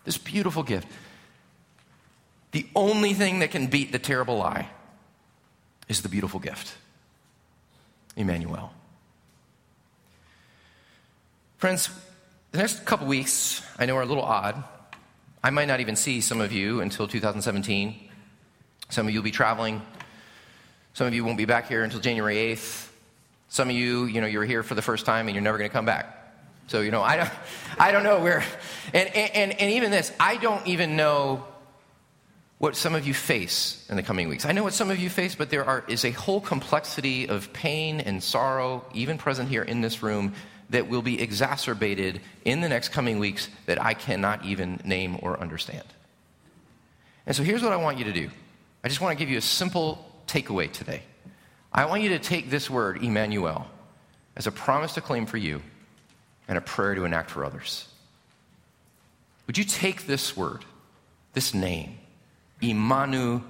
This 0.04 0.18
beautiful 0.18 0.64
gift. 0.64 0.88
The 2.52 2.68
only 2.76 3.14
thing 3.14 3.40
that 3.40 3.52
can 3.52 3.68
beat 3.68 3.92
the 3.92 4.00
terrible 4.00 4.38
lie 4.38 4.70
is 5.88 6.02
the 6.02 6.10
beautiful 6.10 6.40
gift. 6.40 6.76
Emmanuel. 8.16 8.74
Friends, 11.58 11.90
the 12.52 12.58
next 12.58 12.86
couple 12.86 13.08
weeks 13.08 13.62
I 13.78 13.86
know 13.86 13.96
are 13.96 14.02
a 14.02 14.06
little 14.06 14.24
odd. 14.24 14.64
I 15.44 15.50
might 15.50 15.68
not 15.68 15.80
even 15.80 15.96
see 15.96 16.22
some 16.22 16.42
of 16.42 16.52
you 16.52 16.82
until 16.82 17.08
2017. 17.08 18.10
Some 18.90 19.08
of 19.08 19.14
you 19.14 19.20
will 19.20 19.24
be 19.24 19.32
traveling. 19.32 19.82
Some 20.94 21.08
of 21.08 21.14
you 21.14 21.24
won't 21.24 21.38
be 21.38 21.46
back 21.46 21.68
here 21.68 21.84
until 21.84 22.00
January 22.00 22.36
8th. 22.36 22.90
Some 23.48 23.70
of 23.70 23.76
you, 23.76 24.06
you 24.06 24.22
know, 24.22 24.28
you're 24.28 24.46
here 24.46 24.64
for 24.64 24.76
the 24.76 24.82
first 24.82 25.06
time 25.06 25.28
and 25.28 25.36
you're 25.36 25.44
never 25.44 25.58
going 25.58 25.70
to 25.70 25.74
come 25.74 25.86
back. 25.86 26.21
So, 26.72 26.80
you 26.80 26.90
know, 26.90 27.02
I 27.02 27.18
don't, 27.18 27.30
I 27.78 27.92
don't 27.92 28.04
know 28.04 28.22
where, 28.22 28.46
and, 28.94 29.14
and, 29.14 29.52
and 29.52 29.72
even 29.72 29.92
this, 29.92 30.10
I 30.18 30.38
don't 30.38 30.66
even 30.66 30.96
know 30.96 31.44
what 32.60 32.78
some 32.78 32.96
of 32.96 33.06
you 33.06 33.14
face 33.14 33.86
in 33.90 33.98
the 33.98 34.04
coming 34.04 34.30
weeks. 34.30 34.46
I 34.46 34.54
know 34.54 34.64
what 34.64 34.72
some 34.72 34.90
of 34.90 34.98
you 34.98 35.10
face, 35.10 35.36
but 35.36 35.50
there 35.50 35.66
are, 35.66 35.84
is 35.90 36.06
a 36.06 36.12
whole 36.12 36.40
complexity 36.40 37.28
of 37.28 37.52
pain 37.52 38.00
and 38.00 38.24
sorrow, 38.24 38.86
even 38.94 39.18
present 39.18 39.50
here 39.50 39.64
in 39.64 39.82
this 39.82 40.02
room, 40.02 40.34
that 40.70 40.88
will 40.88 41.02
be 41.02 41.22
exacerbated 41.22 42.22
in 42.46 42.62
the 42.62 42.70
next 42.70 42.90
coming 42.94 43.20
weeks 43.20 43.50
that 43.66 43.84
I 43.84 43.94
cannot 43.94 44.46
even 44.46 44.80
name 44.86 45.18
or 45.22 45.42
understand. 45.42 45.84
And 47.26 47.36
so 47.36 47.44
here's 47.44 47.62
what 47.62 47.74
I 47.74 47.76
want 47.76 47.98
you 47.98 48.06
to 48.06 48.14
do 48.14 48.30
I 48.82 48.88
just 48.88 49.02
want 49.02 49.12
to 49.12 49.22
give 49.22 49.30
you 49.30 49.40
a 49.40 49.42
simple 49.42 50.10
takeaway 50.26 50.72
today. 50.72 51.02
I 51.74 51.84
want 51.84 52.02
you 52.02 52.10
to 52.12 52.20
take 52.20 52.50
this 52.50 52.70
word, 52.70 53.04
Emmanuel, 53.04 53.68
as 54.38 54.48
a 54.48 54.54
promise 54.54 54.94
to 54.94 55.02
claim 55.02 55.26
for 55.26 55.36
you 55.36 55.62
and 56.52 56.58
a 56.58 56.62
prayer 56.62 56.96
to 56.96 57.06
enact 57.06 57.32
for 57.32 57.46
others. 57.46 57.88
Would 59.48 59.58
you 59.58 59.64
take 59.64 60.06
this 60.06 60.36
word, 60.36 60.66
this 61.32 61.54
name, 61.54 61.98
Emmanuel, 62.60 63.42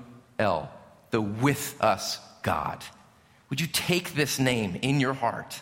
the 1.09 1.19
with 1.19 1.75
us 1.81 2.19
God? 2.43 2.83
Would 3.49 3.59
you 3.59 3.65
take 3.65 4.13
this 4.13 4.37
name 4.37 4.77
in 4.83 4.99
your 4.99 5.13
heart? 5.13 5.61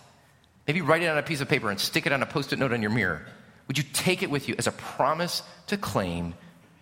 Maybe 0.68 0.82
write 0.82 1.02
it 1.02 1.08
on 1.08 1.18
a 1.18 1.24
piece 1.24 1.40
of 1.40 1.48
paper 1.48 1.70
and 1.70 1.80
stick 1.80 2.06
it 2.06 2.12
on 2.12 2.22
a 2.22 2.26
post 2.26 2.52
it 2.52 2.60
note 2.60 2.74
on 2.74 2.82
your 2.82 2.92
mirror. 2.92 3.26
Would 3.70 3.78
you 3.78 3.86
take 3.94 4.22
it 4.22 4.30
with 4.30 4.50
you 4.50 4.56
as 4.58 4.68
a 4.68 4.74
promise 4.74 5.42
to 5.68 5.78
claim 5.78 6.34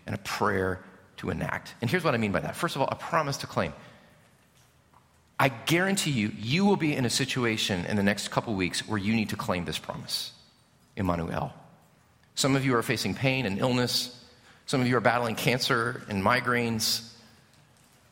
and 0.08 0.16
a 0.16 0.20
prayer 0.20 0.84
to 1.18 1.30
enact? 1.30 1.76
And 1.82 1.90
here's 1.92 2.04
what 2.04 2.16
I 2.16 2.18
mean 2.18 2.32
by 2.32 2.40
that. 2.40 2.56
First 2.56 2.76
of 2.76 2.82
all, 2.82 2.90
a 2.92 2.96
promise 2.96 3.38
to 3.38 3.48
claim. 3.48 3.74
I 5.40 5.50
guarantee 5.50 6.10
you, 6.10 6.32
you 6.36 6.66
will 6.66 6.78
be 6.78 6.96
in 6.96 7.06
a 7.06 7.12
situation 7.12 7.86
in 7.86 7.96
the 7.96 8.02
next 8.02 8.30
couple 8.30 8.56
weeks 8.56 8.88
where 8.88 8.98
you 8.98 9.14
need 9.14 9.30
to 9.30 9.36
claim 9.36 9.66
this 9.66 9.78
promise. 9.78 10.32
Emmanuel. 10.98 11.54
Some 12.36 12.56
of 12.56 12.66
you 12.66 12.76
are 12.76 12.84
facing 12.84 13.16
pain 13.16 13.46
and 13.46 13.60
illness. 13.60 14.14
Some 14.66 14.82
of 14.82 14.88
you 14.88 14.98
are 14.98 15.02
battling 15.02 15.36
cancer 15.36 16.04
and 16.10 16.22
migraines. 16.22 17.10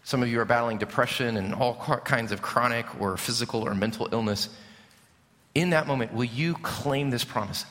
Some 0.03 0.23
of 0.23 0.29
you 0.29 0.39
are 0.39 0.45
battling 0.45 0.77
depression 0.77 1.35
and 1.35 1.53
all 1.53 1.75
kinds 1.75 2.31
of 2.31 2.41
chronic 2.41 2.85
or 3.01 3.17
physical 3.17 3.61
or 3.63 3.75
mental 3.75 4.07
illness. 4.11 4.49
In 5.53 5.71
that 5.71 5.87
moment, 5.87 6.13
will 6.13 6.25
you 6.25 6.53
claim 6.55 7.09
this 7.09 7.23
promise? 7.23 7.65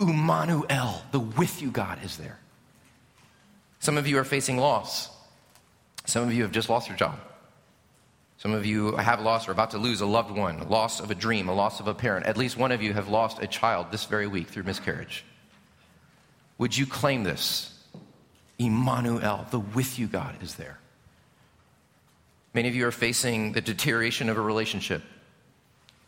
Emmanuel, 0.00 1.02
the 1.10 1.20
with 1.20 1.60
you 1.60 1.70
God, 1.70 1.98
is 2.04 2.16
there. 2.16 2.38
Some 3.80 3.96
of 3.98 4.06
you 4.06 4.18
are 4.18 4.24
facing 4.24 4.56
loss. 4.56 5.10
Some 6.06 6.26
of 6.26 6.32
you 6.32 6.42
have 6.42 6.52
just 6.52 6.68
lost 6.68 6.88
your 6.88 6.96
job. 6.96 7.18
Some 8.38 8.52
of 8.52 8.64
you 8.64 8.94
have 8.96 9.20
lost 9.20 9.48
or 9.48 9.52
about 9.52 9.72
to 9.72 9.78
lose 9.78 10.00
a 10.00 10.06
loved 10.06 10.30
one, 10.30 10.68
loss 10.68 11.00
of 11.00 11.10
a 11.10 11.14
dream, 11.14 11.48
a 11.48 11.54
loss 11.54 11.80
of 11.80 11.88
a 11.88 11.94
parent. 11.94 12.24
At 12.24 12.36
least 12.36 12.56
one 12.56 12.70
of 12.70 12.80
you 12.80 12.94
have 12.94 13.08
lost 13.08 13.42
a 13.42 13.48
child 13.48 13.90
this 13.90 14.04
very 14.04 14.28
week 14.28 14.46
through 14.46 14.62
miscarriage. 14.62 15.24
Would 16.58 16.76
you 16.76 16.86
claim 16.86 17.24
this? 17.24 17.74
Emmanuel, 18.58 19.46
the 19.50 19.58
with 19.58 19.98
you 19.98 20.06
God, 20.06 20.40
is 20.40 20.54
there. 20.54 20.78
Many 22.54 22.68
of 22.68 22.76
you 22.76 22.86
are 22.86 22.92
facing 22.92 23.52
the 23.52 23.60
deterioration 23.60 24.28
of 24.28 24.38
a 24.38 24.40
relationship, 24.40 25.02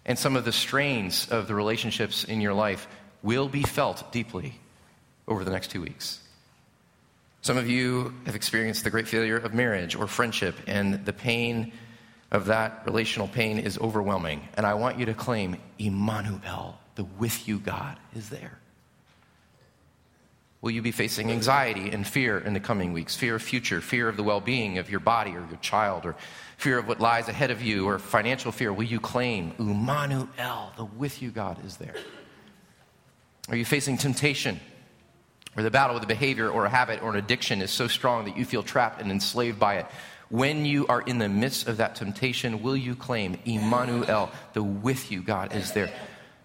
and 0.06 0.16
some 0.16 0.36
of 0.36 0.44
the 0.44 0.52
strains 0.52 1.28
of 1.30 1.48
the 1.48 1.54
relationships 1.54 2.24
in 2.24 2.40
your 2.40 2.54
life 2.54 2.86
will 3.22 3.48
be 3.48 3.62
felt 3.62 4.10
deeply 4.12 4.54
over 5.26 5.44
the 5.44 5.50
next 5.50 5.72
two 5.72 5.82
weeks. 5.82 6.20
Some 7.42 7.56
of 7.56 7.68
you 7.68 8.14
have 8.26 8.36
experienced 8.36 8.84
the 8.84 8.90
great 8.90 9.08
failure 9.08 9.36
of 9.36 9.52
marriage 9.52 9.96
or 9.96 10.06
friendship, 10.06 10.54
and 10.66 11.04
the 11.04 11.12
pain 11.12 11.72
of 12.30 12.46
that 12.46 12.82
relational 12.86 13.28
pain 13.28 13.58
is 13.58 13.78
overwhelming. 13.78 14.48
And 14.54 14.64
I 14.64 14.74
want 14.74 14.98
you 14.98 15.06
to 15.06 15.14
claim, 15.14 15.56
Emmanuel, 15.78 16.78
the 16.94 17.04
with 17.04 17.48
you 17.48 17.58
God, 17.58 17.98
is 18.14 18.28
there. 18.28 18.58
Will 20.62 20.70
you 20.70 20.82
be 20.82 20.92
facing 20.92 21.30
anxiety 21.30 21.90
and 21.90 22.06
fear 22.06 22.38
in 22.38 22.52
the 22.52 22.60
coming 22.60 22.92
weeks? 22.92 23.16
Fear 23.16 23.36
of 23.36 23.42
future, 23.42 23.80
fear 23.80 24.08
of 24.08 24.16
the 24.18 24.22
well 24.22 24.40
being 24.40 24.76
of 24.76 24.90
your 24.90 25.00
body 25.00 25.30
or 25.30 25.46
your 25.48 25.58
child, 25.62 26.04
or 26.04 26.16
fear 26.58 26.78
of 26.78 26.86
what 26.86 27.00
lies 27.00 27.28
ahead 27.28 27.50
of 27.50 27.62
you, 27.62 27.88
or 27.88 27.98
financial 27.98 28.52
fear? 28.52 28.70
Will 28.70 28.84
you 28.84 29.00
claim, 29.00 29.54
Emmanuel, 29.58 30.28
the 30.76 30.84
with 30.84 31.22
you 31.22 31.30
God, 31.30 31.64
is 31.64 31.78
there? 31.78 31.94
Are 33.48 33.56
you 33.56 33.64
facing 33.64 33.96
temptation? 33.96 34.60
Or 35.56 35.62
the 35.62 35.70
battle 35.70 35.94
with 35.94 36.04
a 36.04 36.06
behavior 36.06 36.48
or 36.48 36.66
a 36.66 36.68
habit 36.68 37.02
or 37.02 37.10
an 37.10 37.16
addiction 37.16 37.62
is 37.62 37.70
so 37.70 37.88
strong 37.88 38.26
that 38.26 38.36
you 38.36 38.44
feel 38.44 38.62
trapped 38.62 39.00
and 39.00 39.10
enslaved 39.10 39.58
by 39.58 39.78
it? 39.78 39.86
When 40.30 40.64
you 40.64 40.86
are 40.86 41.02
in 41.02 41.18
the 41.18 41.28
midst 41.28 41.68
of 41.68 41.76
that 41.76 41.96
temptation, 41.96 42.62
will 42.62 42.76
you 42.76 42.94
claim, 42.94 43.38
Emmanuel, 43.44 44.30
the 44.54 44.62
with 44.62 45.12
you 45.12 45.22
God 45.22 45.54
is 45.54 45.72
there, 45.72 45.92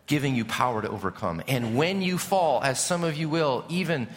giving 0.08 0.36
you 0.36 0.44
power 0.44 0.82
to 0.82 0.90
overcome? 0.90 1.42
And 1.48 1.78
when 1.78 2.02
you 2.02 2.18
fall, 2.18 2.62
as 2.62 2.84
some 2.84 3.04
of 3.04 3.16
you 3.16 3.30
will, 3.30 3.64
even 3.70 4.08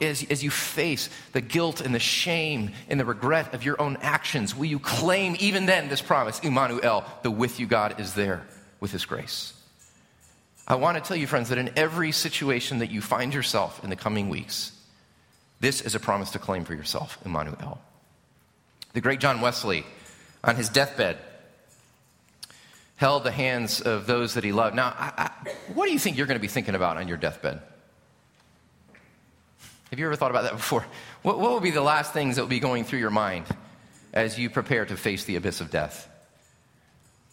as, 0.00 0.24
as 0.30 0.44
you 0.44 0.50
face 0.50 1.10
the 1.32 1.40
guilt 1.40 1.80
and 1.80 1.94
the 1.94 1.98
shame 1.98 2.72
and 2.88 3.00
the 3.00 3.04
regret 3.04 3.54
of 3.54 3.64
your 3.64 3.80
own 3.80 3.96
actions, 4.00 4.54
will 4.54 4.66
you 4.66 4.78
claim 4.78 5.36
even 5.40 5.66
then 5.66 5.88
this 5.88 6.02
promise, 6.02 6.38
Emmanuel, 6.40 7.04
the 7.22 7.30
with 7.30 7.58
you 7.58 7.66
God 7.66 7.98
is 7.98 8.14
there 8.14 8.46
with 8.80 8.92
his 8.92 9.04
grace? 9.04 9.52
I 10.66 10.76
want 10.76 10.96
to 10.96 11.06
tell 11.06 11.16
you, 11.16 11.26
friends, 11.26 11.50
that 11.50 11.58
in 11.58 11.70
every 11.76 12.12
situation 12.12 12.78
that 12.78 12.90
you 12.90 13.02
find 13.02 13.34
yourself 13.34 13.82
in 13.84 13.90
the 13.90 13.96
coming 13.96 14.30
weeks, 14.30 14.72
This 15.60 15.80
is 15.80 15.94
a 15.94 16.00
promise 16.00 16.30
to 16.32 16.38
claim 16.38 16.64
for 16.64 16.74
yourself, 16.74 17.18
Emmanuel. 17.24 17.80
The 18.94 19.00
great 19.00 19.20
John 19.20 19.40
Wesley, 19.40 19.84
on 20.42 20.56
his 20.56 20.68
deathbed, 20.68 21.18
held 22.96 23.24
the 23.24 23.32
hands 23.32 23.80
of 23.80 24.06
those 24.06 24.34
that 24.34 24.44
he 24.44 24.52
loved. 24.52 24.76
Now, 24.76 24.94
I, 24.96 25.12
I, 25.18 25.50
what 25.74 25.86
do 25.86 25.92
you 25.92 25.98
think 25.98 26.16
you're 26.16 26.26
going 26.26 26.38
to 26.38 26.42
be 26.42 26.48
thinking 26.48 26.74
about 26.74 26.96
on 26.96 27.08
your 27.08 27.16
deathbed? 27.16 27.60
Have 29.90 29.98
you 29.98 30.06
ever 30.06 30.16
thought 30.16 30.30
about 30.30 30.44
that 30.44 30.52
before? 30.52 30.86
What, 31.22 31.38
what 31.38 31.50
will 31.50 31.60
be 31.60 31.70
the 31.70 31.80
last 31.80 32.12
things 32.12 32.36
that 32.36 32.42
will 32.42 32.48
be 32.48 32.60
going 32.60 32.84
through 32.84 33.00
your 33.00 33.10
mind 33.10 33.46
as 34.12 34.38
you 34.38 34.48
prepare 34.48 34.86
to 34.86 34.96
face 34.96 35.24
the 35.24 35.36
abyss 35.36 35.60
of 35.60 35.70
death? 35.70 36.08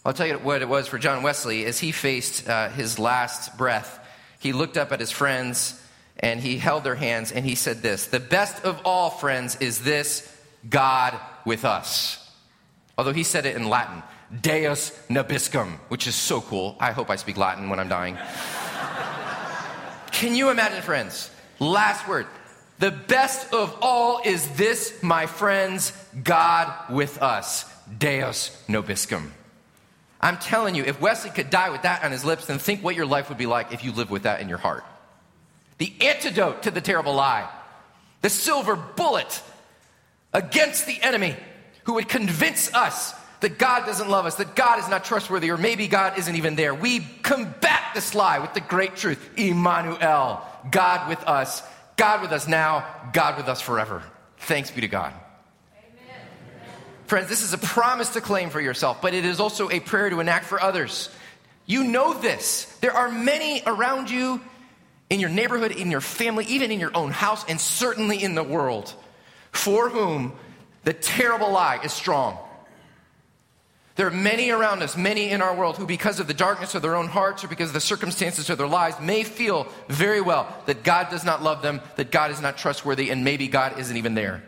I'll 0.04 0.14
tell 0.14 0.28
you 0.28 0.40
what 0.40 0.64
it 0.64 0.68
was 0.68 0.88
for 0.88 0.98
John 0.98 1.22
Wesley 1.22 1.66
as 1.66 1.78
he 1.78 1.92
faced 1.92 2.50
uh, 2.50 2.70
his 2.70 2.98
last 2.98 3.56
breath. 3.56 4.00
He 4.40 4.52
looked 4.52 4.78
up 4.78 4.92
at 4.92 5.00
his 5.00 5.12
friends 5.12 5.80
and 6.18 6.40
he 6.40 6.58
held 6.58 6.84
their 6.84 6.96
hands 6.96 7.32
and 7.32 7.46
he 7.46 7.54
said 7.54 7.84
this 7.84 8.08
The 8.08 8.20
best 8.20 8.64
of 8.66 8.82
all, 8.84 9.12
friends, 9.12 9.58
is 9.58 9.84
this 9.84 10.28
God 10.68 11.20
with 11.46 11.66
us. 11.66 12.18
Although 12.98 13.14
he 13.14 13.24
said 13.24 13.46
it 13.46 13.56
in 13.56 13.70
Latin, 13.70 14.04
Deus 14.42 14.92
nobiscum, 15.10 15.78
which 15.90 16.08
is 16.08 16.16
so 16.16 16.42
cool. 16.42 16.76
I 16.80 16.92
hope 16.92 17.10
I 17.10 17.16
speak 17.16 17.38
Latin 17.38 17.70
when 17.70 17.80
I'm 17.80 17.90
dying. 17.90 18.18
Can 20.12 20.36
you 20.36 20.50
imagine, 20.50 20.82
friends? 20.82 21.32
Last 21.60 22.08
word. 22.08 22.28
The 22.80 22.92
best 22.92 23.54
of 23.54 23.78
all 23.82 24.22
is 24.26 24.48
this, 24.56 25.04
my 25.04 25.26
friends, 25.26 25.94
God 26.24 26.74
with 26.90 27.22
us. 27.22 27.66
Deus 27.98 28.64
nobiscum. 28.68 29.30
I'm 30.20 30.38
telling 30.38 30.76
you, 30.76 30.84
if 30.84 31.02
Wesley 31.02 31.32
could 31.32 31.50
die 31.50 31.72
with 31.72 31.82
that 31.82 32.04
on 32.04 32.12
his 32.12 32.24
lips, 32.24 32.46
then 32.46 32.60
think 32.60 32.84
what 32.84 32.96
your 32.96 33.06
life 33.06 33.30
would 33.30 33.38
be 33.38 33.48
like 33.48 33.74
if 33.74 33.84
you 33.84 33.92
lived 33.92 34.12
with 34.12 34.24
that 34.24 34.40
in 34.40 34.50
your 34.50 34.60
heart. 34.60 34.84
The 35.80 35.92
antidote 36.00 36.64
to 36.64 36.72
the 36.72 36.82
terrible 36.82 37.16
lie, 37.16 37.50
the 38.22 38.30
silver 38.30 38.76
bullet 38.76 39.42
against 40.34 40.86
the 40.86 41.02
enemy 41.02 41.36
who 41.84 41.94
would 41.94 42.08
convince 42.08 42.74
us 42.74 43.14
that 43.42 43.58
God 43.58 43.86
doesn't 43.86 44.10
love 44.10 44.26
us, 44.26 44.36
that 44.36 44.56
God 44.56 44.80
is 44.80 44.88
not 44.88 45.04
trustworthy, 45.04 45.50
or 45.50 45.58
maybe 45.58 45.88
God 45.88 46.18
isn't 46.18 46.36
even 46.36 46.56
there. 46.56 46.74
We 46.74 47.00
combat 47.24 47.82
this 47.94 48.16
lie 48.16 48.40
with 48.40 48.54
the 48.54 48.62
great 48.62 48.96
truth 48.96 49.38
Emmanuel, 49.38 50.42
God 50.70 51.10
with 51.10 51.24
us, 51.28 51.64
God 51.98 52.22
with 52.22 52.32
us 52.32 52.48
now, 52.48 52.86
God 53.14 53.38
with 53.38 53.48
us 53.48 53.60
forever. 53.60 54.04
Thanks 54.38 54.72
be 54.72 54.82
to 54.82 54.88
God. 54.88 55.14
Amen. 55.76 56.26
Friends, 57.08 57.30
this 57.30 57.44
is 57.44 57.54
a 57.54 57.58
promise 57.58 58.10
to 58.14 58.22
claim 58.22 58.52
for 58.52 58.62
yourself, 58.62 59.02
but 59.02 59.14
it 59.14 59.26
is 59.26 59.40
also 59.40 59.70
a 59.70 59.80
prayer 59.80 60.10
to 60.10 60.20
enact 60.20 60.46
for 60.46 60.62
others. 60.62 61.10
You 61.66 61.84
know 61.84 62.14
this. 62.14 62.66
There 62.82 62.94
are 62.94 63.12
many 63.12 63.64
around 63.66 64.10
you 64.10 64.40
in 65.10 65.20
your 65.20 65.30
neighborhood, 65.30 65.72
in 65.72 65.92
your 65.92 66.02
family, 66.02 66.46
even 66.46 66.72
in 66.72 66.80
your 66.80 66.96
own 66.96 67.12
house, 67.12 67.44
and 67.50 67.60
certainly 67.60 68.24
in 68.24 68.36
the 68.36 68.44
world 68.44 68.94
for 69.52 69.90
whom 69.90 70.34
the 70.84 70.94
terrible 70.94 71.52
lie 71.52 71.80
is 71.84 71.92
strong. 71.92 72.38
There 73.96 74.08
are 74.08 74.12
many 74.12 74.50
around 74.50 74.82
us, 74.82 74.96
many 74.96 75.30
in 75.30 75.42
our 75.42 75.56
world, 75.56 75.78
who, 75.78 75.86
because 75.86 76.20
of 76.20 76.28
the 76.28 76.34
darkness 76.34 76.76
of 76.76 76.82
their 76.82 76.96
own 76.96 77.08
hearts 77.08 77.44
or 77.44 77.48
because 77.48 77.70
of 77.70 77.74
the 77.74 77.82
circumstances 77.82 78.50
of 78.50 78.58
their 78.58 78.68
lives, 78.68 79.00
may 79.00 79.24
feel 79.24 79.68
very 79.90 80.22
well 80.22 80.48
that 80.66 80.84
God 80.84 81.10
does 81.10 81.26
not 81.26 81.44
love 81.44 81.62
them, 81.62 81.82
that 81.98 82.10
God 82.10 82.32
is 82.32 82.42
not 82.42 82.58
trustworthy, 82.58 83.10
and 83.10 83.24
maybe 83.24 83.48
God 83.48 83.78
isn't 83.78 83.96
even 83.96 84.16
there. 84.16 84.44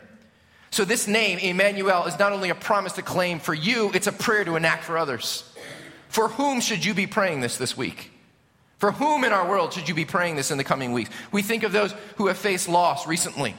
So, 0.72 0.86
this 0.86 1.08
name, 1.08 1.38
Emmanuel, 1.38 2.06
is 2.06 2.18
not 2.18 2.32
only 2.32 2.50
a 2.50 2.56
promise 2.56 2.94
to 2.94 3.04
claim 3.04 3.40
for 3.40 3.54
you, 3.54 3.92
it's 3.94 4.08
a 4.08 4.12
prayer 4.12 4.44
to 4.46 4.56
enact 4.56 4.86
for 4.86 4.98
others. 4.98 5.44
For 6.08 6.30
whom 6.30 6.62
should 6.62 6.84
you 6.84 6.94
be 6.94 7.06
praying 7.06 7.42
this 7.42 7.58
this 7.58 7.78
week? 7.78 8.12
For 8.80 8.92
whom 8.92 9.24
in 9.24 9.34
our 9.34 9.48
world 9.48 9.74
should 9.74 9.88
you 9.88 9.94
be 9.94 10.06
praying 10.06 10.36
this 10.36 10.52
in 10.52 10.58
the 10.58 10.64
coming 10.64 10.92
weeks? 10.92 11.10
We 11.32 11.42
think 11.42 11.64
of 11.64 11.74
those 11.74 11.94
who 12.16 12.28
have 12.28 12.38
faced 12.38 12.68
loss 12.68 13.06
recently 13.06 13.56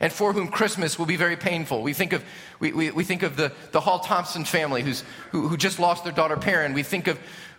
and 0.00 0.12
for 0.12 0.32
whom 0.32 0.48
Christmas 0.48 0.98
will 0.98 1.06
be 1.06 1.16
very 1.16 1.36
painful. 1.36 1.82
We 1.82 1.92
think 1.92 2.12
of, 2.12 2.24
we, 2.60 2.72
we, 2.72 2.90
we 2.90 3.04
think 3.04 3.22
of 3.22 3.36
the, 3.36 3.52
the 3.72 3.80
Hall 3.80 4.00
Thompson 4.00 4.44
family 4.44 4.82
who's, 4.82 5.02
who, 5.30 5.48
who 5.48 5.56
just 5.56 5.78
lost 5.78 6.04
their 6.04 6.12
daughter 6.12 6.36
Perrin. 6.36 6.72
We 6.72 6.82
think 6.82 7.06
of 7.06 7.18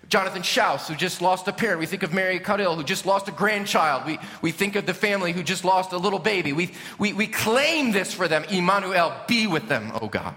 Jonathan 0.09 0.41
Schaus, 0.41 0.87
who 0.87 0.95
just 0.95 1.21
lost 1.21 1.47
a 1.47 1.53
parent. 1.53 1.79
We 1.79 1.85
think 1.85 2.01
of 2.01 2.13
Mary 2.13 2.39
Caudill, 2.39 2.75
who 2.75 2.83
just 2.83 3.05
lost 3.05 3.27
a 3.27 3.31
grandchild. 3.31 4.07
We, 4.07 4.19
we 4.41 4.51
think 4.51 4.75
of 4.75 4.87
the 4.87 4.93
family 4.93 5.33
who 5.33 5.43
just 5.43 5.63
lost 5.63 5.91
a 5.91 5.97
little 5.97 6.17
baby. 6.17 6.51
We, 6.51 6.71
we, 6.97 7.13
we 7.13 7.27
claim 7.27 7.91
this 7.91 8.11
for 8.11 8.27
them. 8.27 8.43
Emmanuel, 8.45 9.15
be 9.27 9.45
with 9.45 9.67
them, 9.67 9.91
oh 10.01 10.07
God. 10.07 10.33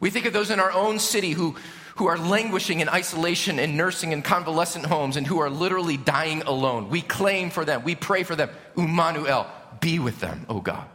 We 0.00 0.10
think 0.10 0.26
of 0.26 0.32
those 0.32 0.50
in 0.50 0.58
our 0.58 0.72
own 0.72 0.98
city 0.98 1.30
who, 1.30 1.56
who 1.94 2.06
are 2.06 2.18
languishing 2.18 2.80
in 2.80 2.88
isolation 2.88 3.60
and 3.60 3.76
nursing 3.76 4.12
in 4.12 4.22
convalescent 4.22 4.84
homes 4.84 5.16
and 5.16 5.26
who 5.26 5.38
are 5.38 5.48
literally 5.48 5.96
dying 5.96 6.42
alone. 6.42 6.90
We 6.90 7.02
claim 7.02 7.50
for 7.50 7.64
them. 7.64 7.84
We 7.84 7.94
pray 7.94 8.24
for 8.24 8.34
them. 8.34 8.50
Emmanuel, 8.76 9.46
be 9.80 9.98
with 9.98 10.20
them, 10.20 10.46
oh 10.48 10.60
God. 10.60 10.86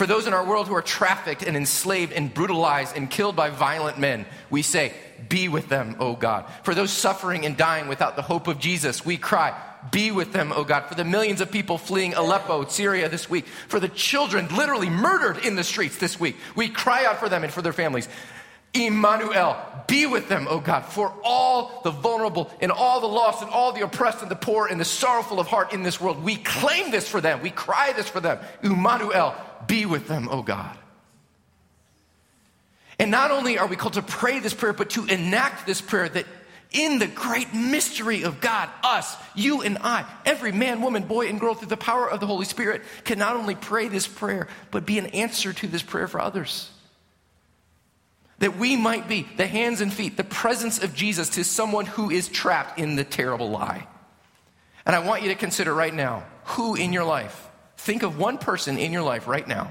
For 0.00 0.06
those 0.06 0.26
in 0.26 0.32
our 0.32 0.46
world 0.46 0.66
who 0.66 0.74
are 0.74 0.80
trafficked 0.80 1.42
and 1.42 1.54
enslaved 1.54 2.14
and 2.14 2.32
brutalized 2.32 2.96
and 2.96 3.10
killed 3.10 3.36
by 3.36 3.50
violent 3.50 3.98
men, 3.98 4.24
we 4.48 4.62
say, 4.62 4.94
Be 5.28 5.46
with 5.46 5.68
them, 5.68 5.94
O 5.98 6.16
God. 6.16 6.46
For 6.62 6.74
those 6.74 6.90
suffering 6.90 7.44
and 7.44 7.54
dying 7.54 7.86
without 7.86 8.16
the 8.16 8.22
hope 8.22 8.48
of 8.48 8.58
Jesus, 8.58 9.04
we 9.04 9.18
cry, 9.18 9.54
Be 9.92 10.10
with 10.10 10.32
them, 10.32 10.52
O 10.52 10.64
God. 10.64 10.88
For 10.88 10.94
the 10.94 11.04
millions 11.04 11.42
of 11.42 11.52
people 11.52 11.76
fleeing 11.76 12.14
Aleppo, 12.14 12.64
Syria 12.64 13.10
this 13.10 13.28
week, 13.28 13.46
for 13.68 13.78
the 13.78 13.90
children 13.90 14.48
literally 14.56 14.88
murdered 14.88 15.44
in 15.44 15.54
the 15.54 15.62
streets 15.62 15.98
this 15.98 16.18
week, 16.18 16.38
we 16.56 16.70
cry 16.70 17.04
out 17.04 17.18
for 17.18 17.28
them 17.28 17.44
and 17.44 17.52
for 17.52 17.60
their 17.60 17.74
families. 17.74 18.08
Emmanuel, 18.72 19.56
be 19.88 20.06
with 20.06 20.28
them, 20.28 20.46
O 20.48 20.60
God, 20.60 20.82
for 20.82 21.12
all 21.24 21.80
the 21.82 21.90
vulnerable 21.90 22.50
and 22.60 22.70
all 22.70 23.00
the 23.00 23.08
lost 23.08 23.42
and 23.42 23.50
all 23.50 23.72
the 23.72 23.82
oppressed 23.82 24.22
and 24.22 24.30
the 24.30 24.36
poor 24.36 24.68
and 24.68 24.80
the 24.80 24.84
sorrowful 24.84 25.40
of 25.40 25.48
heart 25.48 25.72
in 25.72 25.82
this 25.82 26.00
world. 26.00 26.22
We 26.22 26.36
claim 26.36 26.92
this 26.92 27.08
for 27.08 27.20
them. 27.20 27.42
We 27.42 27.50
cry 27.50 27.92
this 27.92 28.08
for 28.08 28.20
them. 28.20 28.38
Emmanuel, 28.62 29.34
be 29.66 29.86
with 29.86 30.06
them, 30.06 30.28
O 30.30 30.42
God. 30.42 30.78
And 33.00 33.10
not 33.10 33.32
only 33.32 33.58
are 33.58 33.66
we 33.66 33.76
called 33.76 33.94
to 33.94 34.02
pray 34.02 34.38
this 34.38 34.54
prayer, 34.54 34.72
but 34.72 34.90
to 34.90 35.04
enact 35.06 35.66
this 35.66 35.80
prayer 35.80 36.08
that 36.08 36.26
in 36.70 37.00
the 37.00 37.08
great 37.08 37.52
mystery 37.52 38.22
of 38.22 38.40
God, 38.40 38.68
us, 38.84 39.16
you 39.34 39.62
and 39.62 39.78
I, 39.78 40.04
every 40.24 40.52
man, 40.52 40.80
woman, 40.80 41.02
boy, 41.02 41.26
and 41.26 41.40
girl, 41.40 41.54
through 41.54 41.68
the 41.68 41.76
power 41.76 42.08
of 42.08 42.20
the 42.20 42.26
Holy 42.26 42.44
Spirit, 42.44 42.82
can 43.02 43.18
not 43.18 43.34
only 43.34 43.56
pray 43.56 43.88
this 43.88 44.06
prayer, 44.06 44.46
but 44.70 44.86
be 44.86 44.98
an 44.98 45.06
answer 45.06 45.52
to 45.52 45.66
this 45.66 45.82
prayer 45.82 46.06
for 46.06 46.20
others 46.20 46.70
that 48.40 48.56
we 48.56 48.74
might 48.74 49.06
be 49.06 49.28
the 49.36 49.46
hands 49.46 49.80
and 49.80 49.92
feet, 49.92 50.16
the 50.16 50.24
presence 50.24 50.82
of 50.82 50.94
Jesus 50.94 51.28
to 51.30 51.44
someone 51.44 51.86
who 51.86 52.10
is 52.10 52.28
trapped 52.28 52.78
in 52.78 52.96
the 52.96 53.04
terrible 53.04 53.50
lie. 53.50 53.86
And 54.84 54.96
I 54.96 54.98
want 55.00 55.22
you 55.22 55.28
to 55.28 55.34
consider 55.34 55.72
right 55.72 55.94
now 55.94 56.24
who 56.44 56.74
in 56.74 56.92
your 56.92 57.04
life, 57.04 57.48
think 57.76 58.02
of 58.02 58.18
one 58.18 58.38
person 58.38 58.78
in 58.78 58.92
your 58.92 59.02
life 59.02 59.28
right 59.28 59.46
now 59.46 59.70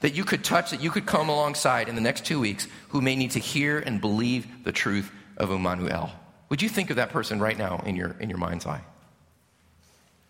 that 0.00 0.14
you 0.14 0.24
could 0.24 0.44
touch, 0.44 0.72
that 0.72 0.82
you 0.82 0.90
could 0.90 1.06
come 1.06 1.28
alongside 1.28 1.88
in 1.88 1.94
the 1.94 2.00
next 2.00 2.26
two 2.26 2.38
weeks 2.38 2.68
who 2.88 3.00
may 3.00 3.16
need 3.16 3.30
to 3.30 3.38
hear 3.38 3.78
and 3.78 4.00
believe 4.00 4.46
the 4.64 4.72
truth 4.72 5.10
of 5.36 5.50
Emmanuel. 5.50 6.10
Would 6.48 6.62
you 6.62 6.68
think 6.68 6.90
of 6.90 6.96
that 6.96 7.10
person 7.10 7.40
right 7.40 7.56
now 7.56 7.82
in 7.86 7.96
your, 7.96 8.14
in 8.20 8.28
your 8.28 8.38
mind's 8.38 8.66
eye? 8.66 8.82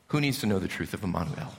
Who 0.09 0.21
needs 0.21 0.41
to 0.41 0.47
know 0.47 0.59
the 0.59 0.69
truth 0.69 0.95
of 0.95 1.03
Emmanuel? 1.03 1.53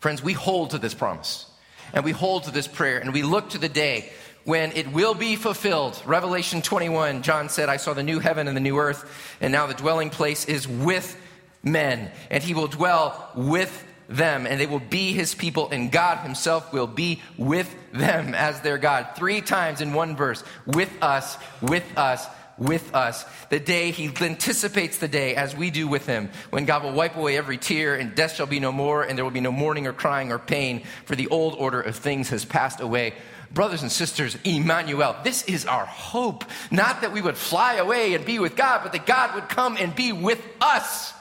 Friends, 0.00 0.22
we 0.22 0.32
hold 0.32 0.70
to 0.70 0.78
this 0.78 0.94
promise 0.94 1.49
and 1.92 2.04
we 2.04 2.12
hold 2.12 2.44
to 2.44 2.50
this 2.50 2.66
prayer 2.66 2.98
and 2.98 3.12
we 3.12 3.22
look 3.22 3.50
to 3.50 3.58
the 3.58 3.68
day 3.68 4.10
when 4.44 4.72
it 4.72 4.92
will 4.92 5.14
be 5.14 5.36
fulfilled. 5.36 6.00
Revelation 6.06 6.62
21, 6.62 7.22
John 7.22 7.48
said, 7.48 7.68
I 7.68 7.76
saw 7.76 7.94
the 7.94 8.02
new 8.02 8.18
heaven 8.18 8.48
and 8.48 8.56
the 8.56 8.60
new 8.60 8.78
earth, 8.78 9.36
and 9.40 9.52
now 9.52 9.66
the 9.66 9.74
dwelling 9.74 10.10
place 10.10 10.44
is 10.46 10.66
with 10.66 11.16
men, 11.62 12.10
and 12.30 12.42
he 12.42 12.54
will 12.54 12.68
dwell 12.68 13.30
with 13.34 13.86
them, 14.08 14.46
and 14.46 14.60
they 14.60 14.66
will 14.66 14.80
be 14.80 15.12
his 15.12 15.34
people, 15.34 15.68
and 15.70 15.92
God 15.92 16.18
himself 16.18 16.72
will 16.72 16.86
be 16.86 17.22
with 17.36 17.72
them 17.92 18.34
as 18.34 18.60
their 18.60 18.78
God. 18.78 19.08
Three 19.14 19.40
times 19.40 19.80
in 19.80 19.92
one 19.92 20.16
verse 20.16 20.42
with 20.66 20.90
us, 21.02 21.36
with 21.62 21.84
us, 21.96 22.26
with 22.60 22.94
us. 22.94 23.24
The 23.48 23.58
day 23.58 23.90
he 23.90 24.12
anticipates 24.20 24.98
the 24.98 25.08
day 25.08 25.34
as 25.34 25.56
we 25.56 25.70
do 25.70 25.88
with 25.88 26.06
him, 26.06 26.30
when 26.50 26.66
God 26.66 26.84
will 26.84 26.92
wipe 26.92 27.16
away 27.16 27.36
every 27.36 27.58
tear 27.58 27.96
and 27.96 28.14
death 28.14 28.36
shall 28.36 28.46
be 28.46 28.60
no 28.60 28.70
more 28.70 29.02
and 29.02 29.18
there 29.18 29.24
will 29.24 29.32
be 29.32 29.40
no 29.40 29.50
mourning 29.50 29.88
or 29.88 29.92
crying 29.92 30.30
or 30.30 30.38
pain, 30.38 30.84
for 31.06 31.16
the 31.16 31.26
old 31.28 31.54
order 31.54 31.80
of 31.80 31.96
things 31.96 32.28
has 32.28 32.44
passed 32.44 32.80
away. 32.80 33.14
Brothers 33.52 33.82
and 33.82 33.90
sisters, 33.90 34.36
Emmanuel, 34.44 35.16
this 35.24 35.42
is 35.42 35.66
our 35.66 35.86
hope. 35.86 36.44
Not 36.70 37.00
that 37.00 37.12
we 37.12 37.20
would 37.20 37.36
fly 37.36 37.74
away 37.74 38.14
and 38.14 38.24
be 38.24 38.38
with 38.38 38.54
God, 38.54 38.82
but 38.84 38.92
that 38.92 39.06
God 39.06 39.34
would 39.34 39.48
come 39.48 39.76
and 39.76 39.92
be 39.92 40.12
with 40.12 40.40
us, 40.60 41.12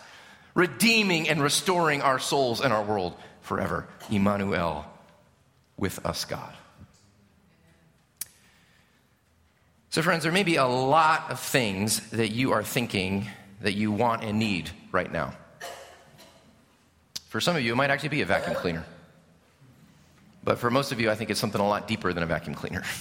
redeeming 0.53 1.27
and 1.27 1.41
restoring 1.41 2.03
our 2.03 2.19
souls 2.19 2.61
and 2.61 2.71
our 2.71 2.83
world 2.83 3.15
forever. 3.41 3.87
Emmanuel, 4.11 4.85
with 5.75 6.05
us, 6.05 6.25
God. 6.25 6.53
So, 9.91 10.03
friends, 10.03 10.23
there 10.23 10.31
may 10.31 10.43
be 10.43 10.57
a 10.57 10.67
lot 10.67 11.31
of 11.31 11.39
things 11.39 12.09
that 12.11 12.29
you 12.29 12.51
are 12.51 12.63
thinking 12.63 13.27
that 13.61 13.73
you 13.73 13.91
want 13.91 14.23
and 14.23 14.37
need 14.37 14.69
right 14.91 15.11
now. 15.11 15.33
For 17.29 17.41
some 17.41 17.55
of 17.55 17.63
you, 17.63 17.73
it 17.73 17.75
might 17.75 17.89
actually 17.89 18.09
be 18.09 18.21
a 18.21 18.25
vacuum 18.25 18.55
cleaner. 18.55 18.85
But 20.43 20.59
for 20.59 20.69
most 20.69 20.91
of 20.91 20.99
you, 20.99 21.09
I 21.11 21.15
think 21.15 21.29
it's 21.29 21.39
something 21.39 21.59
a 21.59 21.67
lot 21.67 21.87
deeper 21.87 22.13
than 22.13 22.23
a 22.23 22.27
vacuum 22.27 22.55
cleaner. 22.55 22.83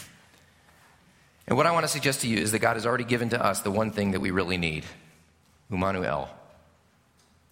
And 1.47 1.57
what 1.57 1.65
I 1.65 1.73
want 1.73 1.85
to 1.85 1.89
suggest 1.89 2.21
to 2.21 2.29
you 2.29 2.37
is 2.37 2.53
that 2.53 2.59
God 2.59 2.75
has 2.75 2.85
already 2.85 3.05
given 3.05 3.31
to 3.31 3.43
us 3.43 3.63
the 3.63 3.71
one 3.71 3.91
thing 3.91 4.11
that 4.11 4.21
we 4.21 4.31
really 4.31 4.59
need 4.59 4.85
Emmanuel. 5.71 6.29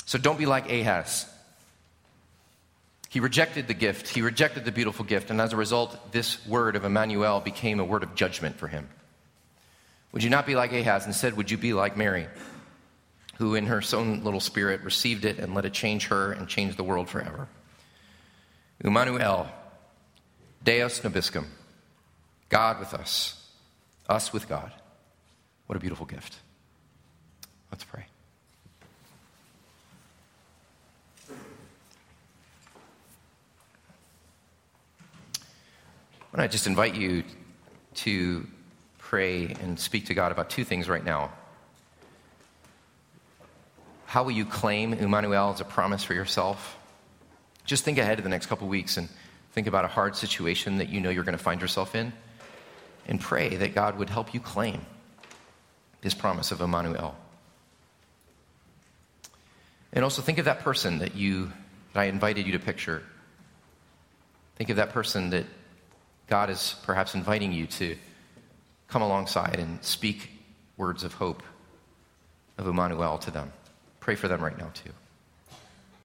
So 0.05 0.19
don't 0.19 0.39
be 0.39 0.45
like 0.45 0.71
Ahaz. 0.71 1.25
He 3.09 3.21
rejected 3.21 3.69
the 3.69 3.73
gift, 3.73 4.09
he 4.09 4.21
rejected 4.21 4.67
the 4.67 4.71
beautiful 4.71 5.07
gift, 5.07 5.31
and 5.31 5.41
as 5.41 5.55
a 5.55 5.57
result, 5.57 6.13
this 6.13 6.47
word 6.47 6.77
of 6.77 6.85
Emmanuel 6.85 7.41
became 7.41 7.81
a 7.81 7.85
word 7.87 8.03
of 8.03 8.15
judgment 8.15 8.59
for 8.59 8.69
him. 8.69 8.87
Would 10.13 10.23
you 10.23 10.31
not 10.31 10.47
be 10.47 10.55
like 10.55 10.73
Ahaz? 10.73 11.07
Instead, 11.07 11.37
would 11.37 11.51
you 11.51 11.59
be 11.59 11.73
like 11.73 11.97
Mary, 11.97 12.27
who 13.37 13.55
in 13.55 13.67
her 13.67 13.83
own 13.93 14.25
little 14.25 14.41
spirit 14.41 14.81
received 14.83 15.25
it 15.25 15.39
and 15.39 15.55
let 15.55 15.65
it 15.65 15.73
change 15.73 16.07
her 16.07 16.33
and 16.33 16.49
change 16.49 16.77
the 16.77 16.85
world 16.85 17.09
forever? 17.09 17.49
Emmanuel, 18.81 19.49
Deus 20.65 21.01
nobiscum, 21.01 21.47
God 22.49 22.79
with 22.79 22.95
us, 22.95 23.51
us 24.09 24.33
with 24.33 24.49
God. 24.49 24.73
What 25.67 25.77
a 25.77 25.81
beautiful 25.81 26.07
gift. 26.07 26.37
Let's 27.71 27.85
pray. 27.85 28.07
I 36.39 36.47
just 36.47 36.67
invite 36.67 36.95
you 36.95 37.25
to 37.95 38.47
pray 39.09 39.55
and 39.61 39.79
speak 39.79 40.07
to 40.07 40.15
God 40.15 40.33
about 40.33 40.51
two 40.51 40.65
things 40.65 40.89
right 40.89 41.05
now. 41.05 41.31
How 44.07 44.25
will 44.25 44.33
you 44.33 44.45
claim 44.45 44.93
Emmanuel 44.93 45.53
as 45.53 45.61
a 45.61 45.65
promise 45.65 46.03
for 46.03 46.13
yourself? 46.13 46.77
Just 47.65 47.85
think 47.85 47.99
ahead 47.99 48.19
of 48.19 48.25
the 48.25 48.31
next 48.31 48.47
couple 48.47 48.67
weeks 48.67 48.97
and 48.97 49.09
think 49.53 49.69
about 49.69 49.85
a 49.85 49.89
hard 49.89 50.17
situation 50.17 50.79
that 50.79 50.89
you 50.89 51.01
know 51.01 51.11
you're 51.11 51.23
going 51.23 51.39
to 51.39 51.43
find 51.43 51.61
yourself 51.61 51.95
in 51.95 52.13
and 53.07 53.21
pray 53.21 53.55
that 53.57 53.77
God 53.77 53.97
would 53.97 54.11
help 54.11 54.35
you 54.35 54.41
claim 54.41 54.85
this 56.01 56.15
promise 56.15 56.51
of 56.51 56.61
Emmanuel. 56.61 57.15
And 59.93 60.03
also 60.03 60.21
think 60.21 60.39
of 60.39 60.47
that 60.47 60.61
person 60.61 60.99
that 60.99 61.15
you 61.15 61.53
that 61.93 62.01
I 62.01 62.05
invited 62.07 62.45
you 62.45 62.53
to 62.53 62.59
picture. 62.59 63.03
Think 64.57 64.71
of 64.71 64.77
that 64.77 64.91
person 64.91 65.31
that 65.31 65.47
God 66.27 66.51
is 66.51 66.75
perhaps 66.83 67.15
inviting 67.15 67.53
you 67.53 67.69
to 67.69 67.97
come 68.89 69.03
alongside 69.03 69.59
and 69.59 69.83
speak 69.83 70.31
words 70.77 71.05
of 71.05 71.15
hope 71.15 71.43
of 72.59 72.67
Emmanuel 72.67 73.19
to 73.19 73.31
them. 73.31 73.53
Pray 74.01 74.15
for 74.15 74.29
them 74.29 74.43
right 74.43 74.57
now, 74.59 74.71
too. 74.75 74.91